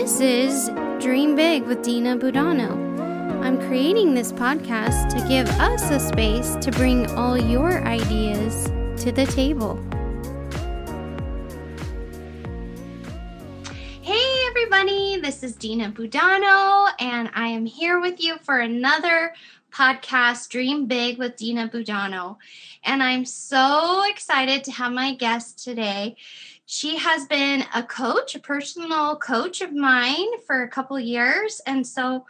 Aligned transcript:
This 0.00 0.20
is 0.20 0.68
Dream 1.00 1.34
Big 1.34 1.64
with 1.64 1.82
Dina 1.82 2.16
Budano. 2.16 2.70
I'm 3.42 3.58
creating 3.58 4.14
this 4.14 4.30
podcast 4.30 5.08
to 5.08 5.28
give 5.28 5.48
us 5.58 5.90
a 5.90 5.98
space 5.98 6.54
to 6.64 6.70
bring 6.70 7.10
all 7.16 7.36
your 7.36 7.82
ideas 7.82 8.66
to 9.02 9.10
the 9.10 9.26
table. 9.26 9.74
Hey, 14.00 14.46
everybody, 14.46 15.20
this 15.20 15.42
is 15.42 15.56
Dina 15.56 15.90
Budano, 15.90 16.92
and 17.00 17.28
I 17.34 17.48
am 17.48 17.66
here 17.66 17.98
with 17.98 18.22
you 18.22 18.38
for 18.38 18.60
another 18.60 19.34
podcast, 19.72 20.48
Dream 20.48 20.86
Big 20.86 21.18
with 21.18 21.34
Dina 21.34 21.68
Budano. 21.68 22.36
And 22.84 23.02
I'm 23.02 23.24
so 23.24 24.04
excited 24.08 24.62
to 24.62 24.70
have 24.70 24.92
my 24.92 25.16
guest 25.16 25.62
today. 25.62 26.16
She 26.70 26.98
has 26.98 27.24
been 27.24 27.64
a 27.74 27.82
coach, 27.82 28.34
a 28.34 28.40
personal 28.40 29.16
coach 29.16 29.62
of 29.62 29.72
mine 29.72 30.26
for 30.46 30.62
a 30.62 30.68
couple 30.68 31.00
years. 31.00 31.62
And 31.66 31.86
so 31.86 32.26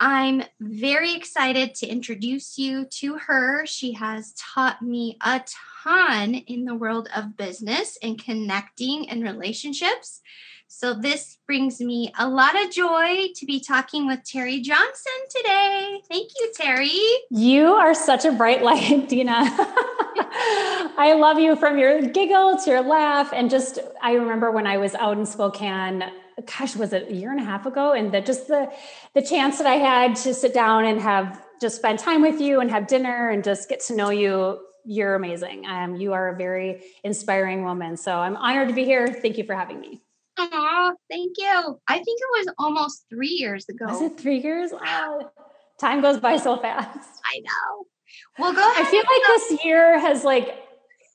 I'm 0.00 0.42
very 0.58 1.14
excited 1.14 1.74
to 1.74 1.86
introduce 1.86 2.56
you 2.56 2.86
to 2.86 3.18
her. 3.18 3.66
She 3.66 3.92
has 3.92 4.32
taught 4.38 4.80
me 4.80 5.18
a 5.20 5.42
ton 5.84 6.32
in 6.34 6.64
the 6.64 6.74
world 6.74 7.10
of 7.14 7.36
business 7.36 7.98
and 8.02 8.18
connecting 8.18 9.10
and 9.10 9.22
relationships. 9.22 10.22
So, 10.70 10.92
this 10.92 11.38
brings 11.46 11.80
me 11.80 12.12
a 12.18 12.28
lot 12.28 12.54
of 12.62 12.70
joy 12.70 13.28
to 13.34 13.46
be 13.46 13.58
talking 13.58 14.06
with 14.06 14.22
Terry 14.22 14.60
Johnson 14.60 15.12
today. 15.34 16.02
Thank 16.08 16.30
you, 16.38 16.52
Terry. 16.54 17.00
You 17.30 17.68
are 17.72 17.94
such 17.94 18.24
a 18.26 18.32
bright 18.32 18.62
light, 18.68 19.08
Dina. 19.08 19.32
I 21.00 21.16
love 21.18 21.38
you 21.38 21.56
from 21.56 21.78
your 21.78 22.02
giggle 22.02 22.58
to 22.58 22.70
your 22.70 22.82
laugh. 22.82 23.32
And 23.32 23.48
just, 23.48 23.78
I 24.02 24.12
remember 24.12 24.50
when 24.50 24.66
I 24.66 24.76
was 24.76 24.94
out 24.94 25.16
in 25.16 25.24
Spokane, 25.24 26.04
gosh, 26.58 26.76
was 26.76 26.92
it 26.92 27.08
a 27.08 27.14
year 27.14 27.30
and 27.30 27.40
a 27.40 27.44
half 27.44 27.64
ago? 27.66 27.92
And 27.92 28.12
that 28.12 28.26
just 28.26 28.48
the, 28.48 28.70
the 29.14 29.22
chance 29.22 29.58
that 29.58 29.66
I 29.66 29.76
had 29.76 30.16
to 30.16 30.34
sit 30.34 30.52
down 30.52 30.84
and 30.84 31.00
have 31.00 31.42
just 31.60 31.76
spend 31.76 31.98
time 31.98 32.22
with 32.22 32.40
you 32.40 32.60
and 32.60 32.70
have 32.70 32.86
dinner 32.86 33.30
and 33.30 33.42
just 33.42 33.68
get 33.68 33.80
to 33.86 33.96
know 33.96 34.10
you 34.10 34.60
you're 34.84 35.14
amazing. 35.14 35.66
Um, 35.66 35.96
you 35.96 36.14
are 36.14 36.30
a 36.30 36.36
very 36.36 36.82
inspiring 37.04 37.62
woman. 37.62 37.98
So 37.98 38.16
I'm 38.16 38.36
honored 38.36 38.68
to 38.68 38.74
be 38.74 38.84
here. 38.84 39.06
Thank 39.06 39.36
you 39.36 39.44
for 39.44 39.54
having 39.54 39.80
me. 39.80 40.00
Oh, 40.38 40.94
thank 41.10 41.36
you. 41.36 41.80
I 41.88 41.96
think 41.96 42.20
it 42.20 42.46
was 42.46 42.54
almost 42.58 43.06
three 43.10 43.28
years 43.28 43.68
ago. 43.68 43.86
Was 43.86 44.02
it 44.02 44.18
three 44.18 44.38
years? 44.38 44.70
Wow. 44.72 45.30
Time 45.80 46.00
goes 46.00 46.18
by 46.20 46.36
so 46.36 46.56
fast. 46.56 47.08
I 47.24 47.40
know. 47.40 47.86
Well, 48.38 48.52
go 48.52 48.70
ahead. 48.70 48.86
I 48.86 48.90
feel 48.90 49.02
like 49.02 49.22
this 49.26 49.64
year 49.64 49.98
has 49.98 50.24
like, 50.24 50.54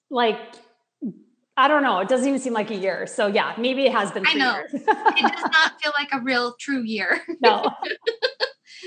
like, 0.09 0.39
I 1.55 1.67
don't 1.67 1.83
know. 1.83 1.99
It 1.99 2.07
doesn't 2.07 2.27
even 2.27 2.39
seem 2.39 2.53
like 2.53 2.71
a 2.71 2.75
year. 2.75 3.07
So 3.07 3.27
yeah, 3.27 3.53
maybe 3.57 3.85
it 3.85 3.91
has 3.91 4.11
been. 4.11 4.25
I 4.27 4.33
know. 4.33 4.61
it 4.71 4.71
does 4.81 5.51
not 5.51 5.81
feel 5.81 5.91
like 5.97 6.09
a 6.11 6.19
real 6.21 6.55
true 6.59 6.83
year. 6.83 7.21
No. 7.41 7.71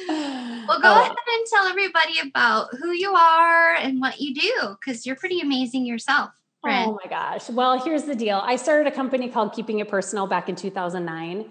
well, 0.08 0.80
go 0.80 0.92
oh. 0.92 1.00
ahead 1.00 1.10
and 1.10 1.46
tell 1.50 1.66
everybody 1.66 2.18
about 2.18 2.68
who 2.80 2.90
you 2.92 3.14
are 3.14 3.74
and 3.76 4.00
what 4.00 4.20
you 4.20 4.34
do, 4.34 4.76
because 4.78 5.06
you're 5.06 5.16
pretty 5.16 5.40
amazing 5.40 5.86
yourself. 5.86 6.30
Oh 6.64 6.98
my 7.02 7.08
gosh. 7.08 7.48
Well, 7.48 7.82
here's 7.82 8.04
the 8.04 8.14
deal. 8.14 8.40
I 8.42 8.56
started 8.56 8.86
a 8.92 8.94
company 8.94 9.28
called 9.28 9.52
Keeping 9.52 9.78
It 9.78 9.88
Personal 9.88 10.26
back 10.26 10.48
in 10.48 10.56
2009. 10.56 11.50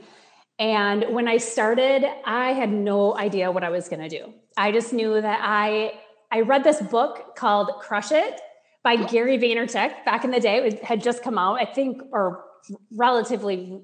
And 0.58 1.06
when 1.10 1.28
I 1.28 1.38
started, 1.38 2.06
I 2.26 2.52
had 2.52 2.70
no 2.70 3.16
idea 3.18 3.52
what 3.52 3.64
I 3.64 3.70
was 3.70 3.90
going 3.90 4.02
to 4.02 4.10
do. 4.10 4.34
I 4.58 4.72
just 4.72 4.94
knew 4.94 5.22
that 5.22 5.40
I 5.42 5.94
I 6.32 6.42
read 6.42 6.64
this 6.64 6.82
book 6.82 7.36
called 7.36 7.70
Crush 7.80 8.12
It 8.12 8.40
by 8.84 8.96
Gary 8.96 9.38
Vaynerchuk 9.38 10.04
back 10.06 10.24
in 10.24 10.32
the 10.32 10.40
day. 10.40 10.58
It 10.58 10.84
had 10.84 11.02
just 11.02 11.24
come 11.24 11.38
out, 11.38 11.62
I 11.62 11.66
think, 11.66 12.02
or 12.12 12.44
relatively 12.92 13.82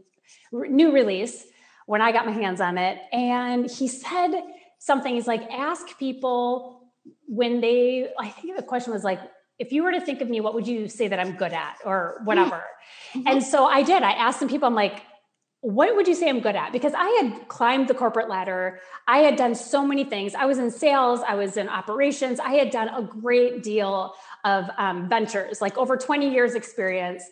new 0.51 0.91
release 0.91 1.45
when 1.85 2.01
I 2.01 2.11
got 2.11 2.25
my 2.25 2.31
hands 2.31 2.61
on 2.61 2.77
it. 2.77 2.99
And 3.11 3.69
he 3.69 3.87
said 3.87 4.31
something, 4.79 5.13
he's 5.13 5.27
like, 5.27 5.43
ask 5.51 5.97
people 5.97 6.89
when 7.27 7.61
they, 7.61 8.09
I 8.19 8.29
think 8.29 8.57
the 8.57 8.63
question 8.63 8.91
was 8.93 9.03
like, 9.03 9.19
if 9.61 9.71
you 9.71 9.83
were 9.83 9.91
to 9.91 10.01
think 10.01 10.21
of 10.21 10.29
me, 10.29 10.41
what 10.41 10.55
would 10.55 10.67
you 10.67 10.89
say 10.89 11.07
that 11.07 11.19
I'm 11.19 11.33
good 11.33 11.53
at 11.53 11.77
or 11.85 12.19
whatever? 12.23 12.63
Mm-hmm. 13.13 13.27
And 13.27 13.43
so 13.43 13.65
I 13.65 13.83
did. 13.83 14.01
I 14.01 14.11
asked 14.11 14.39
some 14.39 14.49
people, 14.49 14.67
I'm 14.67 14.75
like, 14.75 15.03
what 15.61 15.95
would 15.95 16.07
you 16.07 16.15
say 16.15 16.27
I'm 16.27 16.39
good 16.39 16.55
at? 16.55 16.71
Because 16.71 16.93
I 16.95 17.07
had 17.21 17.47
climbed 17.47 17.87
the 17.87 17.93
corporate 17.93 18.27
ladder. 18.27 18.79
I 19.07 19.19
had 19.19 19.35
done 19.35 19.53
so 19.53 19.85
many 19.85 20.03
things. 20.03 20.33
I 20.33 20.45
was 20.45 20.57
in 20.57 20.71
sales, 20.71 21.19
I 21.27 21.35
was 21.35 21.55
in 21.55 21.69
operations. 21.69 22.39
I 22.39 22.53
had 22.53 22.71
done 22.71 22.89
a 22.89 23.03
great 23.03 23.61
deal 23.61 24.15
of 24.43 24.65
um, 24.79 25.07
ventures, 25.07 25.61
like 25.61 25.77
over 25.77 25.95
20 25.95 26.31
years 26.31 26.55
experience. 26.55 27.23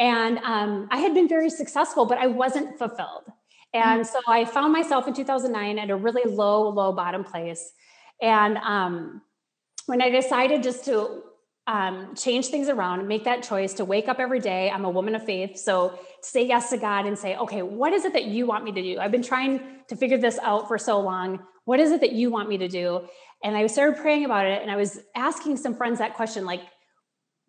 And 0.00 0.38
um, 0.38 0.88
I 0.90 0.98
had 0.98 1.14
been 1.14 1.28
very 1.28 1.48
successful, 1.48 2.06
but 2.06 2.18
I 2.18 2.26
wasn't 2.26 2.76
fulfilled. 2.76 3.30
And 3.72 4.00
mm-hmm. 4.00 4.12
so 4.12 4.20
I 4.26 4.44
found 4.44 4.72
myself 4.72 5.06
in 5.06 5.14
2009 5.14 5.78
at 5.78 5.90
a 5.90 5.96
really 5.96 6.28
low, 6.28 6.68
low 6.68 6.92
bottom 6.92 7.22
place. 7.22 7.72
And 8.20 8.58
um, 8.58 9.22
when 9.86 10.02
I 10.02 10.10
decided 10.10 10.64
just 10.64 10.84
to 10.86 11.22
um, 11.66 12.14
change 12.14 12.46
things 12.46 12.68
around, 12.68 13.06
make 13.08 13.24
that 13.24 13.42
choice 13.42 13.74
to 13.74 13.84
wake 13.84 14.08
up 14.08 14.20
every 14.20 14.38
day. 14.38 14.70
I'm 14.70 14.84
a 14.84 14.90
woman 14.90 15.14
of 15.14 15.24
faith. 15.24 15.58
So 15.58 15.98
say 16.22 16.46
yes 16.46 16.70
to 16.70 16.76
God 16.76 17.06
and 17.06 17.18
say, 17.18 17.36
okay, 17.36 17.62
what 17.62 17.92
is 17.92 18.04
it 18.04 18.12
that 18.12 18.26
you 18.26 18.46
want 18.46 18.64
me 18.64 18.72
to 18.72 18.82
do? 18.82 18.98
I've 19.00 19.10
been 19.10 19.22
trying 19.22 19.60
to 19.88 19.96
figure 19.96 20.18
this 20.18 20.38
out 20.42 20.68
for 20.68 20.78
so 20.78 21.00
long. 21.00 21.40
What 21.64 21.80
is 21.80 21.90
it 21.90 22.00
that 22.02 22.12
you 22.12 22.30
want 22.30 22.48
me 22.48 22.58
to 22.58 22.68
do? 22.68 23.08
And 23.42 23.56
I 23.56 23.66
started 23.66 24.00
praying 24.00 24.24
about 24.24 24.46
it 24.46 24.62
and 24.62 24.70
I 24.70 24.76
was 24.76 25.00
asking 25.16 25.56
some 25.56 25.74
friends 25.74 25.98
that 25.98 26.14
question, 26.14 26.44
like, 26.44 26.62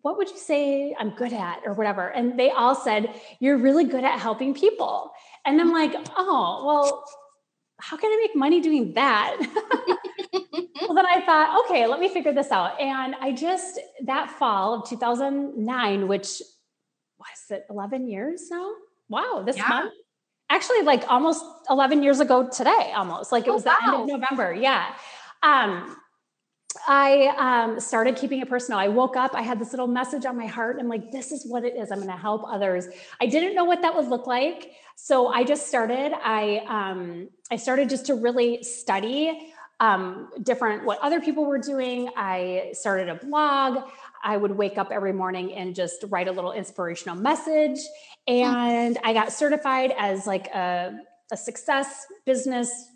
what 0.02 0.16
would 0.16 0.30
you 0.30 0.36
say 0.36 0.94
I'm 0.98 1.10
good 1.10 1.32
at 1.32 1.60
or 1.64 1.74
whatever? 1.74 2.08
And 2.08 2.38
they 2.38 2.50
all 2.50 2.74
said, 2.74 3.14
you're 3.40 3.58
really 3.58 3.84
good 3.84 4.04
at 4.04 4.18
helping 4.18 4.54
people. 4.54 5.12
And 5.44 5.60
I'm 5.60 5.72
like, 5.72 5.94
oh, 6.16 6.64
well, 6.66 7.04
how 7.80 7.96
can 7.96 8.10
I 8.10 8.16
make 8.16 8.36
money 8.36 8.60
doing 8.60 8.94
that? 8.94 9.36
well, 10.88 10.94
then 10.94 11.06
I 11.06 11.20
thought, 11.20 11.64
okay, 11.66 11.86
let 11.86 12.00
me 12.00 12.08
figure 12.08 12.32
this 12.32 12.50
out. 12.50 12.80
And 12.80 13.14
I 13.20 13.32
just, 13.32 13.78
that 14.04 14.30
fall 14.30 14.74
of 14.74 14.88
2009, 14.88 16.08
which 16.08 16.40
was 17.18 17.50
it 17.50 17.66
11 17.68 18.08
years 18.08 18.48
now? 18.50 18.72
Wow, 19.10 19.42
this 19.44 19.58
yeah. 19.58 19.68
month. 19.68 19.92
Actually, 20.48 20.82
like 20.82 21.04
almost 21.08 21.44
11 21.68 22.02
years 22.02 22.20
ago 22.20 22.48
today, 22.48 22.92
almost 22.96 23.32
like 23.32 23.46
it 23.46 23.50
oh, 23.50 23.54
was 23.54 23.64
wow. 23.64 23.76
the 23.80 23.92
end 23.92 24.02
of 24.02 24.20
November. 24.20 24.54
Yeah. 24.54 24.94
Um, 25.42 25.94
I 26.86 27.34
um, 27.36 27.80
started 27.80 28.16
keeping 28.16 28.40
it 28.40 28.48
personal. 28.48 28.78
I 28.78 28.88
woke 28.88 29.14
up, 29.14 29.34
I 29.34 29.42
had 29.42 29.58
this 29.58 29.72
little 29.72 29.86
message 29.86 30.24
on 30.24 30.38
my 30.38 30.46
heart. 30.46 30.76
And 30.76 30.84
I'm 30.84 30.88
like, 30.88 31.10
this 31.10 31.32
is 31.32 31.44
what 31.46 31.64
it 31.64 31.76
is. 31.76 31.90
I'm 31.90 31.98
going 31.98 32.10
to 32.10 32.16
help 32.16 32.44
others. 32.46 32.86
I 33.20 33.26
didn't 33.26 33.54
know 33.54 33.64
what 33.64 33.82
that 33.82 33.94
would 33.94 34.08
look 34.08 34.26
like. 34.26 34.72
So 34.96 35.28
I 35.28 35.44
just 35.44 35.68
started. 35.68 36.12
I, 36.14 36.62
um, 36.66 37.28
I 37.50 37.56
started 37.56 37.90
just 37.90 38.06
to 38.06 38.14
really 38.14 38.62
study 38.62 39.52
um, 39.80 40.30
different 40.42 40.84
what 40.84 40.98
other 41.00 41.20
people 41.20 41.44
were 41.44 41.58
doing. 41.58 42.10
I 42.16 42.70
started 42.72 43.08
a 43.08 43.14
blog. 43.14 43.88
I 44.22 44.36
would 44.36 44.52
wake 44.52 44.78
up 44.78 44.90
every 44.90 45.12
morning 45.12 45.52
and 45.54 45.74
just 45.74 46.04
write 46.08 46.28
a 46.28 46.32
little 46.32 46.52
inspirational 46.52 47.16
message. 47.16 47.78
And 48.26 48.98
I 49.04 49.12
got 49.12 49.32
certified 49.32 49.94
as 49.96 50.26
like 50.26 50.48
a, 50.48 50.98
a 51.30 51.36
success 51.36 52.06
business 52.26 52.88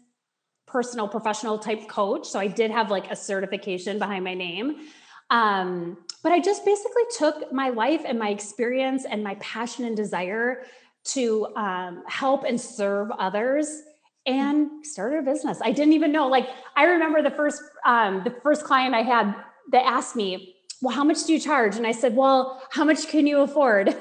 personal 0.67 1.07
professional 1.07 1.59
type 1.59 1.87
coach. 1.87 2.27
So 2.27 2.41
I 2.41 2.47
did 2.47 2.71
have 2.71 2.91
like 2.91 3.11
a 3.11 3.17
certification 3.17 3.99
behind 3.99 4.25
my 4.25 4.35
name. 4.35 4.89
Um, 5.31 5.99
but 6.23 6.33
I 6.33 6.41
just 6.41 6.65
basically 6.65 7.03
took 7.17 7.53
my 7.53 7.69
life 7.69 8.03
and 8.07 8.19
my 8.19 8.31
experience 8.31 9.05
and 9.09 9.23
my 9.23 9.35
passion 9.37 9.85
and 9.85 9.97
desire 9.97 10.65
to 11.05 11.47
um, 11.57 12.03
help 12.07 12.45
and 12.45 12.61
serve 12.61 13.11
others 13.13 13.83
and 14.27 14.87
started 14.87 15.21
a 15.21 15.23
business. 15.23 15.61
I 15.63 15.73
didn't 15.73 15.95
even 15.95 16.13
know. 16.13 16.29
Like 16.29 16.49
I 16.77 16.85
remember 16.85 17.23
the 17.23 17.31
first 17.31 17.63
um, 17.85 18.23
the 18.25 18.31
first 18.43 18.65
client 18.65 18.95
I 18.95 19.03
had 19.03 19.35
that 19.73 19.85
asked 19.85 20.17
me, 20.17 20.57
"Well, 20.81 20.95
how 20.95 21.05
much 21.05 21.25
do 21.25 21.33
you 21.33 21.41
charge?" 21.41 21.77
And 21.77 21.87
I 21.87 21.93
said, 21.93 22.17
"Well, 22.17 22.63
how 22.71 22.85
much 22.85 23.09
can 23.09 23.27
you 23.27 23.41
afford?" 23.41 23.89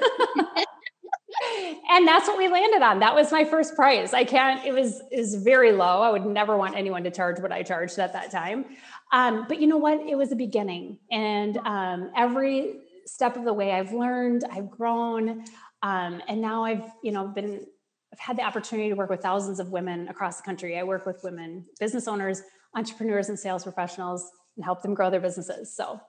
and 1.90 2.06
that's 2.06 2.28
what 2.28 2.38
we 2.38 2.48
landed 2.48 2.82
on. 2.82 3.00
That 3.00 3.14
was 3.14 3.32
my 3.32 3.44
first 3.44 3.74
price. 3.74 4.12
I 4.12 4.24
can't. 4.24 4.64
It 4.64 4.72
was 4.72 5.02
is 5.10 5.36
very 5.36 5.72
low. 5.72 6.02
I 6.02 6.10
would 6.10 6.26
never 6.26 6.56
want 6.56 6.76
anyone 6.76 7.04
to 7.04 7.10
charge 7.10 7.40
what 7.40 7.52
I 7.52 7.62
charged 7.62 7.98
at 7.98 8.12
that 8.12 8.30
time. 8.30 8.64
Um, 9.12 9.46
but 9.48 9.60
you 9.60 9.66
know 9.66 9.78
what? 9.78 10.00
It 10.00 10.16
was 10.16 10.32
a 10.32 10.36
beginning, 10.36 10.98
and 11.10 11.56
um, 11.58 12.10
every 12.16 12.80
step 13.06 13.36
of 13.36 13.44
the 13.44 13.52
way, 13.52 13.72
I've 13.72 13.92
learned, 13.92 14.44
I've 14.50 14.70
grown, 14.70 15.44
um, 15.82 16.22
and 16.28 16.40
now 16.40 16.64
I've 16.64 16.84
you 17.02 17.12
know 17.12 17.26
been 17.26 17.66
I've 18.12 18.18
had 18.18 18.36
the 18.36 18.42
opportunity 18.42 18.90
to 18.90 18.94
work 18.94 19.08
with 19.08 19.22
thousands 19.22 19.58
of 19.58 19.70
women 19.70 20.08
across 20.08 20.36
the 20.36 20.42
country. 20.42 20.78
I 20.78 20.82
work 20.82 21.06
with 21.06 21.22
women, 21.24 21.64
business 21.80 22.06
owners, 22.06 22.42
entrepreneurs, 22.74 23.30
and 23.30 23.38
sales 23.38 23.64
professionals 23.64 24.30
and 24.56 24.64
help 24.64 24.82
them 24.82 24.94
grow 24.94 25.08
their 25.10 25.20
businesses. 25.20 25.74
So, 25.74 26.00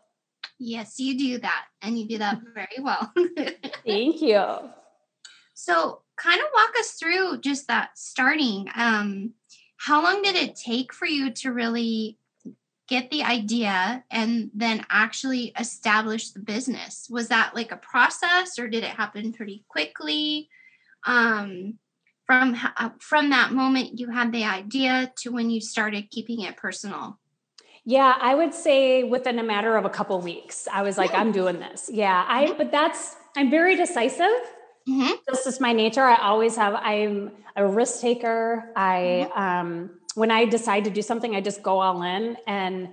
yes, 0.59 1.00
you 1.00 1.17
do 1.17 1.39
that, 1.39 1.65
and 1.81 1.97
you 1.97 2.07
do 2.07 2.17
that 2.17 2.41
very 2.53 2.79
well. 2.79 3.11
Thank 3.85 4.21
you. 4.21 4.44
So, 5.55 6.01
kind 6.17 6.39
of 6.39 6.47
walk 6.55 6.71
us 6.79 6.94
through 6.94 7.39
just 7.41 7.67
that 7.67 7.91
starting. 7.95 8.67
Um, 8.75 9.33
how 9.77 10.01
long 10.01 10.23
did 10.23 10.35
it 10.35 10.55
take 10.55 10.91
for 10.91 11.05
you 11.05 11.29
to 11.31 11.53
really 11.53 12.17
get 12.88 13.11
the 13.11 13.21
idea 13.21 14.03
and 14.09 14.50
then 14.55 14.83
actually 14.89 15.53
establish 15.59 16.31
the 16.31 16.39
business? 16.39 17.07
Was 17.07 17.27
that 17.27 17.53
like 17.53 17.71
a 17.71 17.77
process, 17.77 18.57
or 18.57 18.67
did 18.67 18.83
it 18.83 18.89
happen 18.89 19.31
pretty 19.31 19.63
quickly? 19.69 20.50
Um, 21.05 21.77
from 22.25 22.56
uh, 22.78 22.90
from 23.00 23.30
that 23.31 23.52
moment 23.52 24.00
you 24.00 24.10
had 24.10 24.31
the 24.31 24.46
idea 24.46 25.12
to 25.18 25.31
when 25.31 25.50
you 25.50 25.62
started 25.62 26.10
keeping 26.10 26.42
it 26.42 26.58
personal? 26.58 27.20
Yeah, 27.86 28.16
I 28.20 28.34
would 28.34 28.54
say 28.54 29.04
within 29.04 29.40
a 29.40 29.44
matter 29.44 29.75
of 29.75 29.84
a 29.84 29.90
couple 29.90 30.20
weeks, 30.22 30.68
I 30.72 30.84
was 30.84 30.98
like, 30.98 31.14
I'm 31.14 31.34
doing 31.34 31.60
this. 31.60 31.90
Yeah, 31.92 32.25
I. 32.28 32.54
But 32.54 32.72
that's 32.72 33.16
I'm 33.36 33.50
very 33.50 33.75
decisive. 33.75 34.31
Mm-hmm. 34.88 35.12
This 35.28 35.46
is 35.48 35.60
my 35.60 35.74
nature. 35.74 36.04
I 36.04 36.16
always 36.16 36.56
have. 36.56 36.75
I'm 36.75 37.31
a 37.56 37.68
risk 37.68 38.00
taker. 38.02 38.72
I 38.75 39.28
mm-hmm. 39.30 39.42
um, 39.42 39.90
when 40.16 40.31
I 40.31 40.46
decide 40.46 40.86
to 40.86 40.92
do 40.92 41.02
something, 41.02 41.36
I 41.36 41.42
just 41.42 41.62
go 41.62 41.80
all 41.80 42.02
in, 42.04 42.38
and 42.48 42.90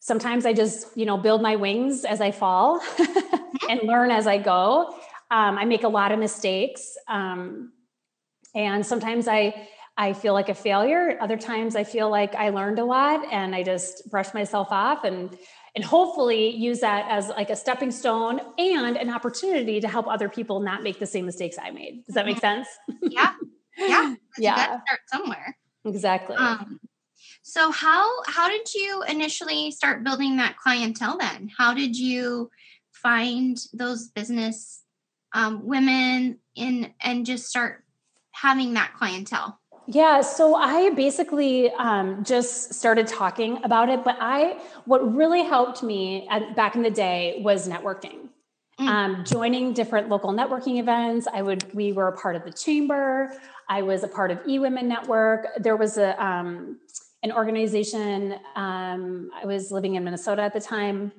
sometimes 0.00 0.44
I 0.44 0.52
just 0.52 0.96
you 0.96 1.06
know 1.06 1.16
build 1.16 1.40
my 1.40 1.56
wings 1.56 2.04
as 2.04 2.20
I 2.20 2.30
fall 2.30 2.80
mm-hmm. 2.98 3.70
and 3.70 3.80
learn 3.84 4.10
as 4.10 4.26
I 4.26 4.36
go. 4.36 4.94
Um, 5.30 5.56
I 5.56 5.64
make 5.64 5.84
a 5.84 5.88
lot 5.88 6.12
of 6.12 6.18
mistakes, 6.18 6.96
um, 7.08 7.72
and 8.54 8.84
sometimes 8.84 9.28
I 9.28 9.68
I 9.96 10.14
feel 10.14 10.32
like 10.32 10.48
a 10.48 10.54
failure. 10.54 11.18
Other 11.20 11.36
times 11.36 11.76
I 11.76 11.84
feel 11.84 12.08
like 12.08 12.34
I 12.34 12.48
learned 12.50 12.78
a 12.78 12.84
lot 12.84 13.30
and 13.30 13.54
I 13.54 13.62
just 13.62 14.10
brush 14.10 14.32
myself 14.32 14.68
off 14.70 15.04
and 15.04 15.36
and 15.74 15.84
hopefully 15.84 16.48
use 16.56 16.80
that 16.80 17.06
as 17.08 17.28
like 17.28 17.50
a 17.50 17.56
stepping 17.56 17.90
stone 17.90 18.40
and 18.58 18.96
an 18.96 19.08
opportunity 19.10 19.80
to 19.80 19.88
help 19.88 20.08
other 20.08 20.28
people 20.28 20.60
not 20.60 20.82
make 20.82 20.98
the 20.98 21.06
same 21.06 21.26
mistakes 21.26 21.56
I 21.62 21.70
made. 21.70 22.04
Does 22.06 22.14
that 22.14 22.26
make 22.26 22.40
mm-hmm. 22.40 22.64
sense? 22.64 22.68
Yeah. 23.02 23.32
Yeah. 23.78 24.14
yeah. 24.36 24.64
start 24.66 25.00
somewhere. 25.06 25.56
Exactly. 25.86 26.36
Um, 26.36 26.80
so 27.42 27.70
how 27.70 28.10
how 28.26 28.48
did 28.48 28.74
you 28.74 29.02
initially 29.08 29.70
start 29.70 30.04
building 30.04 30.36
that 30.36 30.58
clientele 30.58 31.16
then? 31.16 31.50
How 31.56 31.72
did 31.72 31.96
you 31.96 32.50
find 32.92 33.58
those 33.72 34.08
business 34.08 34.82
um, 35.32 35.64
women 35.64 36.40
in 36.54 36.92
and 37.00 37.24
just 37.24 37.48
start 37.48 37.84
having 38.40 38.74
that 38.74 38.92
clientele? 38.96 39.58
Yeah, 39.86 40.20
so 40.20 40.54
I 40.54 40.90
basically 40.90 41.70
um, 41.72 42.22
just 42.22 42.74
started 42.74 43.06
talking 43.06 43.62
about 43.64 43.88
it, 43.88 44.04
but 44.04 44.16
I 44.20 44.60
what 44.84 45.14
really 45.14 45.42
helped 45.42 45.82
me 45.82 46.28
at, 46.30 46.54
back 46.54 46.76
in 46.76 46.82
the 46.82 46.90
day 46.90 47.40
was 47.42 47.68
networking. 47.68 48.28
Mm. 48.78 48.86
Um, 48.86 49.24
joining 49.24 49.72
different 49.72 50.08
local 50.08 50.32
networking 50.32 50.78
events. 50.78 51.26
I 51.32 51.42
would 51.42 51.74
we 51.74 51.92
were 51.92 52.08
a 52.08 52.16
part 52.16 52.36
of 52.36 52.44
the 52.44 52.52
chamber. 52.52 53.32
I 53.68 53.82
was 53.82 54.04
a 54.04 54.08
part 54.08 54.30
of 54.30 54.38
eWomen 54.44 54.84
Network. 54.84 55.48
There 55.58 55.76
was 55.76 55.98
a 55.98 56.22
um, 56.24 56.78
an 57.22 57.32
organization. 57.32 58.36
Um, 58.54 59.30
I 59.34 59.44
was 59.44 59.70
living 59.70 59.96
in 59.96 60.04
Minnesota 60.04 60.42
at 60.42 60.52
the 60.52 60.60
time 60.60 61.12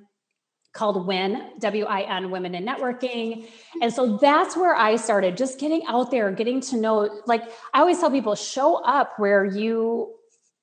called 0.73 1.06
WIN, 1.06 1.51
W 1.59 1.85
I 1.85 2.01
N, 2.01 2.31
Women 2.31 2.56
in 2.56 2.65
Networking. 2.65 3.47
And 3.81 3.94
so 3.94 4.18
that's 4.18 4.56
where 4.56 4.75
I 4.75 4.95
started 4.95 5.35
just 5.38 5.59
getting 5.59 5.83
out 5.88 6.12
there, 6.12 6.31
getting 6.31 6.62
to 6.62 6.77
know. 6.77 7.21
Like 7.25 7.44
I 7.73 7.79
always 7.79 8.00
tell 8.00 8.12
people, 8.12 8.35
show 8.35 8.75
up 8.75 9.13
where 9.18 9.44
you, 9.44 10.13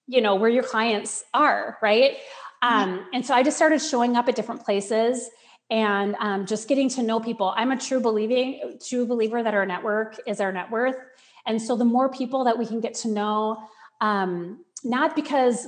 you 0.07 0.21
know, 0.21 0.37
where 0.37 0.51
your 0.51 0.63
clients 0.63 1.25
are, 1.35 1.77
right? 1.83 2.17
Um, 2.63 3.07
and 3.13 3.25
so 3.25 3.35
I 3.35 3.43
just 3.43 3.57
started 3.57 3.81
showing 3.81 4.17
up 4.17 4.29
at 4.29 4.35
different 4.35 4.65
places 4.65 5.29
and 5.71 6.17
um, 6.19 6.47
just 6.47 6.67
getting 6.69 6.89
to 6.91 7.03
know 7.03 7.21
people. 7.21 7.53
I'm 7.55 7.71
a 7.71 7.79
true 7.79 8.01
believing, 8.01 8.79
true 8.87 9.07
believer 9.07 9.43
that 9.43 9.55
our 9.55 9.67
network 9.67 10.19
is 10.27 10.41
our 10.41 10.51
net 10.51 10.71
worth. 10.71 10.97
And 11.47 11.61
so 11.61 11.77
the 11.77 11.85
more 11.85 12.11
people 12.11 12.45
that 12.45 12.59
we 12.59 12.67
can 12.67 12.81
get 12.81 12.95
to 12.95 13.09
know, 13.09 13.59
um, 14.01 14.65
not 14.85 15.15
because 15.15 15.67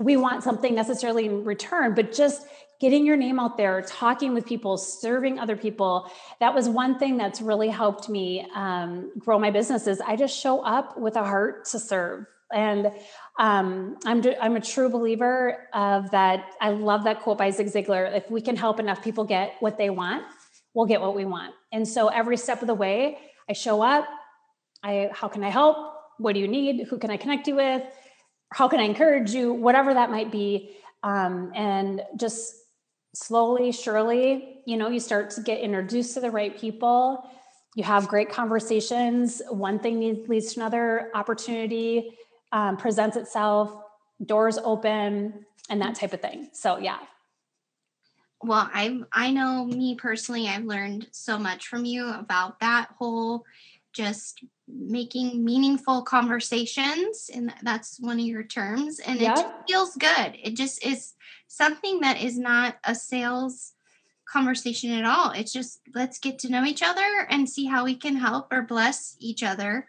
we 0.00 0.16
want 0.16 0.42
something 0.42 0.74
necessarily 0.74 1.26
in 1.26 1.44
return, 1.44 1.94
but 1.94 2.12
just 2.12 2.46
getting 2.80 3.04
your 3.04 3.16
name 3.16 3.40
out 3.40 3.56
there, 3.56 3.82
talking 3.82 4.34
with 4.34 4.46
people, 4.46 4.76
serving 4.76 5.38
other 5.38 5.56
people. 5.56 6.10
That 6.40 6.54
was 6.54 6.68
one 6.68 6.98
thing 6.98 7.16
that's 7.16 7.40
really 7.40 7.68
helped 7.68 8.08
me 8.08 8.46
um, 8.54 9.12
grow 9.18 9.38
my 9.38 9.50
business. 9.50 9.86
Is 9.86 10.00
I 10.00 10.16
just 10.16 10.38
show 10.38 10.60
up 10.60 10.96
with 10.96 11.16
a 11.16 11.24
heart 11.24 11.64
to 11.66 11.78
serve, 11.78 12.26
and 12.52 12.86
um, 13.38 13.96
I'm 14.04 14.22
I'm 14.40 14.56
a 14.56 14.60
true 14.60 14.88
believer 14.88 15.68
of 15.74 16.10
that. 16.12 16.46
I 16.60 16.70
love 16.70 17.04
that 17.04 17.20
quote 17.20 17.38
by 17.38 17.50
Zig 17.50 17.66
Ziglar. 17.68 18.14
If 18.16 18.30
we 18.30 18.40
can 18.40 18.56
help 18.56 18.78
enough 18.80 19.02
people 19.02 19.24
get 19.24 19.54
what 19.60 19.76
they 19.76 19.90
want, 19.90 20.24
we'll 20.74 20.86
get 20.86 21.00
what 21.00 21.16
we 21.16 21.24
want. 21.24 21.54
And 21.72 21.86
so 21.86 22.08
every 22.08 22.36
step 22.36 22.62
of 22.62 22.68
the 22.68 22.74
way, 22.74 23.18
I 23.48 23.52
show 23.52 23.82
up. 23.82 24.06
I 24.82 25.10
how 25.12 25.28
can 25.28 25.42
I 25.42 25.50
help? 25.50 25.76
What 26.18 26.34
do 26.34 26.40
you 26.40 26.48
need? 26.48 26.86
Who 26.88 26.98
can 26.98 27.10
I 27.10 27.16
connect 27.16 27.48
you 27.48 27.56
with? 27.56 27.82
How 28.52 28.68
can 28.68 28.80
I 28.80 28.84
encourage 28.84 29.32
you? 29.32 29.52
Whatever 29.52 29.94
that 29.94 30.10
might 30.10 30.32
be. 30.32 30.70
Um, 31.02 31.52
and 31.54 32.02
just 32.16 32.54
slowly, 33.14 33.72
surely, 33.72 34.60
you 34.64 34.76
know, 34.76 34.88
you 34.88 35.00
start 35.00 35.30
to 35.30 35.40
get 35.42 35.60
introduced 35.60 36.14
to 36.14 36.20
the 36.20 36.30
right 36.30 36.58
people. 36.58 37.28
You 37.74 37.84
have 37.84 38.08
great 38.08 38.30
conversations. 38.30 39.42
One 39.50 39.78
thing 39.78 40.24
leads 40.26 40.54
to 40.54 40.60
another 40.60 41.10
opportunity 41.14 42.16
um, 42.52 42.76
presents 42.76 43.16
itself, 43.16 43.76
doors 44.24 44.58
open, 44.58 45.44
and 45.70 45.80
that 45.82 45.94
type 45.94 46.12
of 46.12 46.20
thing. 46.20 46.48
So, 46.52 46.78
yeah. 46.78 46.98
Well, 48.42 48.70
I 48.72 49.00
I 49.12 49.32
know 49.32 49.64
me 49.64 49.96
personally, 49.96 50.48
I've 50.48 50.64
learned 50.64 51.08
so 51.10 51.38
much 51.38 51.66
from 51.66 51.84
you 51.84 52.08
about 52.08 52.60
that 52.60 52.88
whole 52.98 53.44
just 53.92 54.44
making 54.68 55.44
meaningful 55.44 56.02
conversations 56.02 57.30
and 57.32 57.52
that's 57.62 57.98
one 58.00 58.18
of 58.18 58.26
your 58.26 58.42
terms 58.42 59.00
and 59.00 59.20
yep. 59.20 59.38
it 59.38 59.46
feels 59.66 59.94
good 59.96 60.36
it 60.42 60.54
just 60.54 60.84
is 60.84 61.14
something 61.46 62.00
that 62.00 62.20
is 62.20 62.38
not 62.38 62.76
a 62.84 62.94
sales 62.94 63.72
conversation 64.28 64.92
at 64.92 65.04
all 65.04 65.30
it's 65.30 65.52
just 65.52 65.80
let's 65.94 66.18
get 66.18 66.38
to 66.38 66.50
know 66.50 66.64
each 66.64 66.82
other 66.82 67.26
and 67.30 67.48
see 67.48 67.64
how 67.64 67.84
we 67.84 67.94
can 67.94 68.16
help 68.16 68.52
or 68.52 68.62
bless 68.62 69.16
each 69.20 69.42
other 69.42 69.86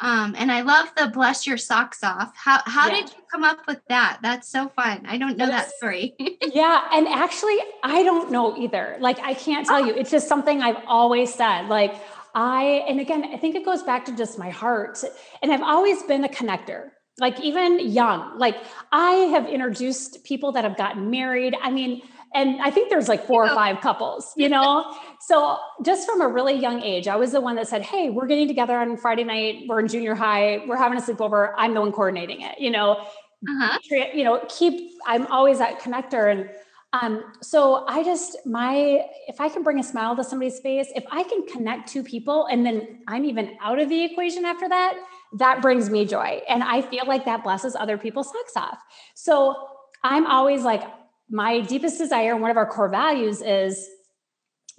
um, 0.00 0.34
and 0.36 0.50
I 0.50 0.62
love 0.62 0.90
the 0.96 1.06
bless 1.06 1.46
your 1.46 1.56
socks 1.56 2.02
off. 2.02 2.32
How 2.34 2.60
how 2.66 2.88
yeah. 2.88 2.94
did 2.94 3.10
you 3.10 3.22
come 3.30 3.44
up 3.44 3.60
with 3.68 3.80
that? 3.88 4.18
That's 4.22 4.48
so 4.48 4.68
fun. 4.68 5.06
I 5.06 5.18
don't 5.18 5.36
know 5.36 5.46
that 5.46 5.70
story. 5.70 6.16
yeah, 6.52 6.88
and 6.92 7.06
actually 7.06 7.58
I 7.84 8.02
don't 8.02 8.32
know 8.32 8.56
either. 8.56 8.96
Like 8.98 9.20
I 9.20 9.34
can't 9.34 9.66
tell 9.66 9.82
oh. 9.82 9.86
you. 9.86 9.94
It's 9.94 10.10
just 10.10 10.26
something 10.26 10.62
I've 10.62 10.82
always 10.88 11.32
said. 11.32 11.68
Like 11.68 11.94
I, 12.34 12.84
and 12.88 13.00
again, 13.00 13.24
I 13.24 13.36
think 13.36 13.54
it 13.54 13.64
goes 13.64 13.82
back 13.82 14.04
to 14.06 14.16
just 14.16 14.38
my 14.38 14.50
heart. 14.50 15.02
And 15.42 15.52
I've 15.52 15.62
always 15.62 16.02
been 16.02 16.24
a 16.24 16.28
connector, 16.28 16.90
like 17.18 17.40
even 17.40 17.78
young. 17.78 18.38
Like 18.38 18.56
I 18.92 19.12
have 19.12 19.46
introduced 19.46 20.24
people 20.24 20.52
that 20.52 20.64
have 20.64 20.76
gotten 20.76 21.10
married. 21.10 21.54
I 21.62 21.70
mean, 21.70 22.02
and 22.34 22.60
I 22.60 22.70
think 22.70 22.90
there's 22.90 23.08
like 23.08 23.24
four 23.24 23.44
or 23.44 23.54
five 23.54 23.80
couples, 23.80 24.32
you 24.36 24.48
know? 24.48 24.92
so 25.20 25.56
just 25.84 26.08
from 26.08 26.20
a 26.20 26.26
really 26.26 26.54
young 26.54 26.82
age, 26.82 27.06
I 27.06 27.14
was 27.14 27.30
the 27.30 27.40
one 27.40 27.54
that 27.54 27.68
said, 27.68 27.82
Hey, 27.82 28.10
we're 28.10 28.26
getting 28.26 28.48
together 28.48 28.76
on 28.76 28.96
Friday 28.96 29.22
night. 29.22 29.62
We're 29.68 29.78
in 29.78 29.86
junior 29.86 30.16
high. 30.16 30.64
We're 30.66 30.76
having 30.76 30.98
a 30.98 31.00
sleepover. 31.00 31.52
I'm 31.56 31.74
the 31.74 31.80
one 31.80 31.92
coordinating 31.92 32.40
it, 32.40 32.58
you 32.58 32.70
know? 32.70 33.06
Uh-huh. 33.48 33.78
You 34.12 34.24
know, 34.24 34.44
keep, 34.48 34.90
I'm 35.06 35.26
always 35.28 35.58
that 35.58 35.78
connector. 35.80 36.30
And 36.32 36.50
um, 36.94 37.24
so 37.40 37.84
I 37.88 38.04
just 38.04 38.36
my 38.46 39.04
if 39.26 39.40
I 39.40 39.48
can 39.48 39.62
bring 39.64 39.80
a 39.80 39.82
smile 39.82 40.14
to 40.16 40.22
somebody's 40.22 40.60
face, 40.60 40.88
if 40.94 41.04
I 41.10 41.24
can 41.24 41.44
connect 41.46 41.88
two 41.88 42.04
people 42.04 42.46
and 42.46 42.64
then 42.64 43.00
I'm 43.08 43.24
even 43.24 43.56
out 43.60 43.80
of 43.80 43.88
the 43.88 44.04
equation 44.04 44.44
after 44.44 44.68
that, 44.68 44.96
that 45.38 45.60
brings 45.60 45.90
me 45.90 46.04
joy. 46.04 46.40
And 46.48 46.62
I 46.62 46.82
feel 46.82 47.04
like 47.06 47.24
that 47.24 47.42
blesses 47.42 47.74
other 47.74 47.98
people's 47.98 48.28
socks 48.28 48.56
off. 48.56 48.78
So 49.14 49.56
I'm 50.04 50.26
always 50.26 50.62
like, 50.62 50.82
my 51.28 51.60
deepest 51.62 51.98
desire, 51.98 52.36
one 52.36 52.50
of 52.50 52.56
our 52.56 52.66
core 52.66 52.88
values 52.88 53.42
is 53.42 53.88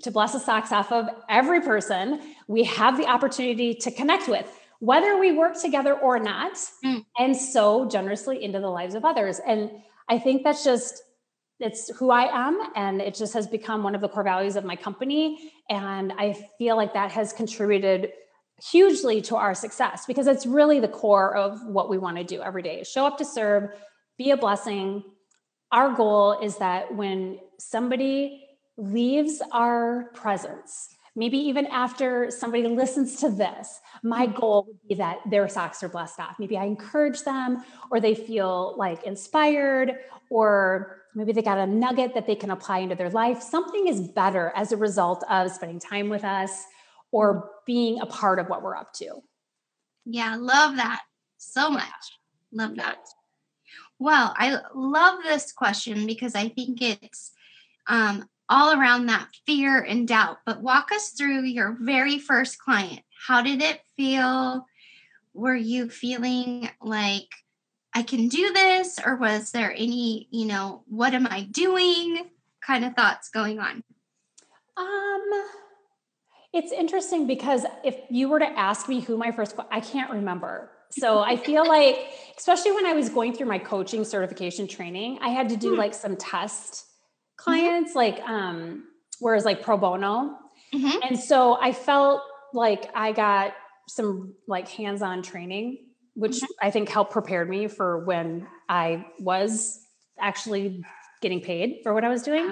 to 0.04 0.12
bless 0.12 0.34
the 0.34 0.40
socks 0.40 0.72
off 0.72 0.92
of 0.92 1.10
every 1.30 1.62
person 1.62 2.22
we 2.48 2.64
have 2.64 2.98
the 2.98 3.08
opportunity 3.08 3.74
to 3.74 3.92
connect 3.92 4.30
with, 4.30 4.48
whether 4.80 5.20
we 5.20 5.34
work 5.34 5.60
together 5.60 5.94
or 5.94 6.20
not, 6.20 6.54
mm. 6.86 7.04
and 7.18 7.36
so 7.36 7.90
generously 7.90 8.42
into 8.42 8.60
the 8.60 8.70
lives 8.70 8.96
of 8.96 9.04
others. 9.04 9.42
And 9.46 9.72
I 10.08 10.20
think 10.20 10.44
that's 10.44 10.64
just 10.64 11.02
it's 11.60 11.90
who 11.98 12.12
I 12.12 12.28
am, 12.48 12.60
and 12.76 13.02
it 13.02 13.16
just 13.16 13.34
has 13.34 13.48
become 13.48 13.84
one 13.84 13.96
of 13.96 14.02
the 14.02 14.10
core 14.10 14.24
values 14.24 14.56
of 14.56 14.66
my 14.66 14.76
company. 14.76 15.52
And 15.70 16.12
I 16.18 16.34
feel 16.58 16.76
like 16.76 16.94
that 16.94 17.12
has 17.12 17.32
contributed 17.32 18.12
hugely 18.72 19.22
to 19.22 19.36
our 19.36 19.54
success 19.54 20.06
because 20.06 20.28
it's 20.28 20.46
really 20.46 20.80
the 20.80 20.88
core 20.88 21.36
of 21.36 21.66
what 21.66 21.90
we 21.90 21.98
want 21.98 22.18
to 22.18 22.24
do 22.24 22.42
every 22.42 22.62
day 22.62 22.84
show 22.84 23.06
up 23.06 23.18
to 23.18 23.26
serve, 23.26 23.70
be 24.18 24.32
a 24.32 24.38
blessing. 24.38 25.04
Our 25.72 25.94
goal 25.94 26.40
is 26.42 26.58
that 26.58 26.94
when 26.96 27.40
somebody 27.60 28.46
leaves 28.78 29.42
our 29.52 30.12
presence, 30.14 30.90
maybe 31.16 31.38
even 31.38 31.66
after 31.68 32.30
somebody 32.30 32.64
listens 32.68 33.20
to 33.22 33.30
this, 33.30 33.80
my 34.04 34.28
mm-hmm. 34.28 34.40
goal 34.40 34.66
would 34.68 34.88
be 34.88 34.96
that 34.96 35.20
their 35.30 35.48
socks 35.48 35.84
are 35.84 35.90
blessed 35.90 36.20
off. 36.20 36.36
Maybe 36.40 36.58
I 36.58 36.66
encourage 36.66 37.24
them 37.24 37.64
or 37.92 38.00
they 38.00 38.16
feel 38.16 38.76
like 38.78 39.04
inspired 39.04 39.96
or 40.30 41.02
maybe 41.16 41.32
they 41.32 41.42
got 41.42 41.58
a 41.58 41.68
nugget 41.68 42.14
that 42.14 42.28
they 42.28 42.36
can 42.36 42.52
apply 42.52 42.80
into 42.80 42.96
their 42.96 43.10
life. 43.10 43.42
Something 43.42 43.88
is 43.88 44.02
better 44.02 44.52
as 44.56 44.72
a 44.72 44.78
result 44.78 45.24
of 45.30 45.52
spending 45.52 45.80
time 45.80 46.10
with 46.10 46.24
us 46.24 46.66
or 47.12 47.50
being 47.66 48.02
a 48.02 48.06
part 48.06 48.40
of 48.40 48.48
what 48.48 48.62
we're 48.62 48.76
up 48.76 48.94
to. 48.94 49.22
Yeah, 50.06 50.36
love 50.40 50.76
that 50.76 51.02
so 51.38 51.70
much. 51.70 51.86
Love 52.52 52.76
that. 52.76 53.00
Well, 53.98 54.34
I 54.38 54.60
love 54.74 55.20
this 55.24 55.52
question 55.52 56.06
because 56.06 56.36
I 56.36 56.50
think 56.50 56.82
it's 56.82 57.32
um, 57.88 58.28
all 58.50 58.78
around 58.78 59.08
that 59.08 59.30
fear 59.46 59.80
and 59.82 60.08
doubt. 60.08 60.38
But 60.46 60.62
walk 60.62 60.92
us 60.92 61.12
through 61.12 61.44
your 61.44 61.78
very 61.80 62.20
first 62.20 62.60
client. 62.60 63.02
How 63.28 63.42
did 63.42 63.62
it 63.62 63.80
feel? 63.96 64.66
were 65.36 65.56
you 65.56 65.90
feeling 65.90 66.70
like 66.82 67.28
I 67.96 68.04
can 68.04 68.28
do 68.28 68.52
this? 68.52 69.00
Or 69.04 69.16
was 69.16 69.52
there 69.52 69.72
any, 69.72 70.28
you 70.30 70.46
know, 70.46 70.84
what 70.88 71.14
am 71.14 71.26
I 71.26 71.44
doing 71.44 72.30
kind 72.62 72.84
of 72.84 72.94
thoughts 72.94 73.30
going 73.30 73.58
on? 73.58 73.82
Um, 74.76 75.24
it's 76.54 76.74
interesting 76.74 77.26
because 77.26 77.66
if 77.86 77.96
you 78.10 78.28
were 78.28 78.40
to 78.40 78.46
ask 78.46 78.90
me 78.90 79.00
who 79.00 79.18
my 79.18 79.32
first, 79.32 79.56
I 79.72 79.80
can't 79.80 80.12
remember. 80.12 80.72
So 80.92 81.20
I 81.20 81.38
feel 81.38 81.66
like, 81.68 81.98
especially 82.38 82.74
when 82.74 82.86
I 82.86 82.94
was 82.94 83.08
going 83.08 83.34
through 83.34 83.48
my 83.48 83.60
coaching 83.60 84.04
certification 84.04 84.68
training, 84.68 85.20
I 85.22 85.30
had 85.30 85.48
to 85.50 85.58
do 85.58 85.72
hmm. 85.72 85.80
like 85.80 85.94
some 85.94 86.18
test 86.18 86.74
mm-hmm. 86.74 87.44
clients, 87.44 87.92
mm-hmm. 87.92 87.98
like 87.98 88.20
um, 88.28 88.84
whereas 89.22 89.46
like 89.46 89.62
pro 89.62 89.78
bono. 89.78 90.38
Mm-hmm. 90.74 90.98
And 91.02 91.18
so 91.18 91.58
I 91.62 91.72
felt 91.72 92.22
like 92.54 92.92
I 92.94 93.14
got 93.14 93.54
some 93.88 94.34
like 94.48 94.68
hands-on 94.68 95.22
training 95.22 95.78
which 96.16 96.38
mm-hmm. 96.38 96.66
I 96.66 96.72
think 96.72 96.90
helped 96.90 97.12
prepare 97.12 97.46
me 97.46 97.68
for 97.68 98.04
when 98.06 98.48
I 98.68 99.06
was 99.20 99.80
actually 100.20 100.84
getting 101.22 101.42
paid 101.42 101.80
for 101.84 101.94
what 101.94 102.04
I 102.04 102.10
was 102.10 102.24
doing. 102.24 102.52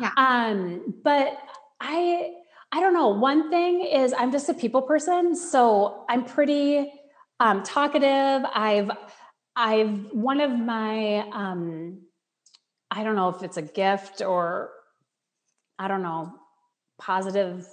Yeah. 0.00 0.10
Um, 0.16 0.94
but 1.04 1.38
I 1.80 2.32
I 2.72 2.80
don't 2.80 2.94
know. 2.94 3.08
One 3.08 3.50
thing 3.50 3.82
is 3.82 4.14
I'm 4.16 4.32
just 4.32 4.48
a 4.48 4.54
people 4.54 4.82
person, 4.82 5.36
so 5.36 6.04
I'm 6.08 6.24
pretty 6.24 6.90
um, 7.38 7.62
talkative. 7.62 8.48
I've 8.54 8.90
I've 9.54 10.06
one 10.12 10.40
of 10.40 10.50
my 10.50 11.28
um, 11.30 12.00
I 12.90 13.04
don't 13.04 13.16
know 13.16 13.28
if 13.28 13.42
it's 13.42 13.58
a 13.58 13.62
gift 13.62 14.22
or 14.22 14.70
I 15.78 15.88
don't 15.88 16.02
know 16.02 16.32
positive 16.98 17.66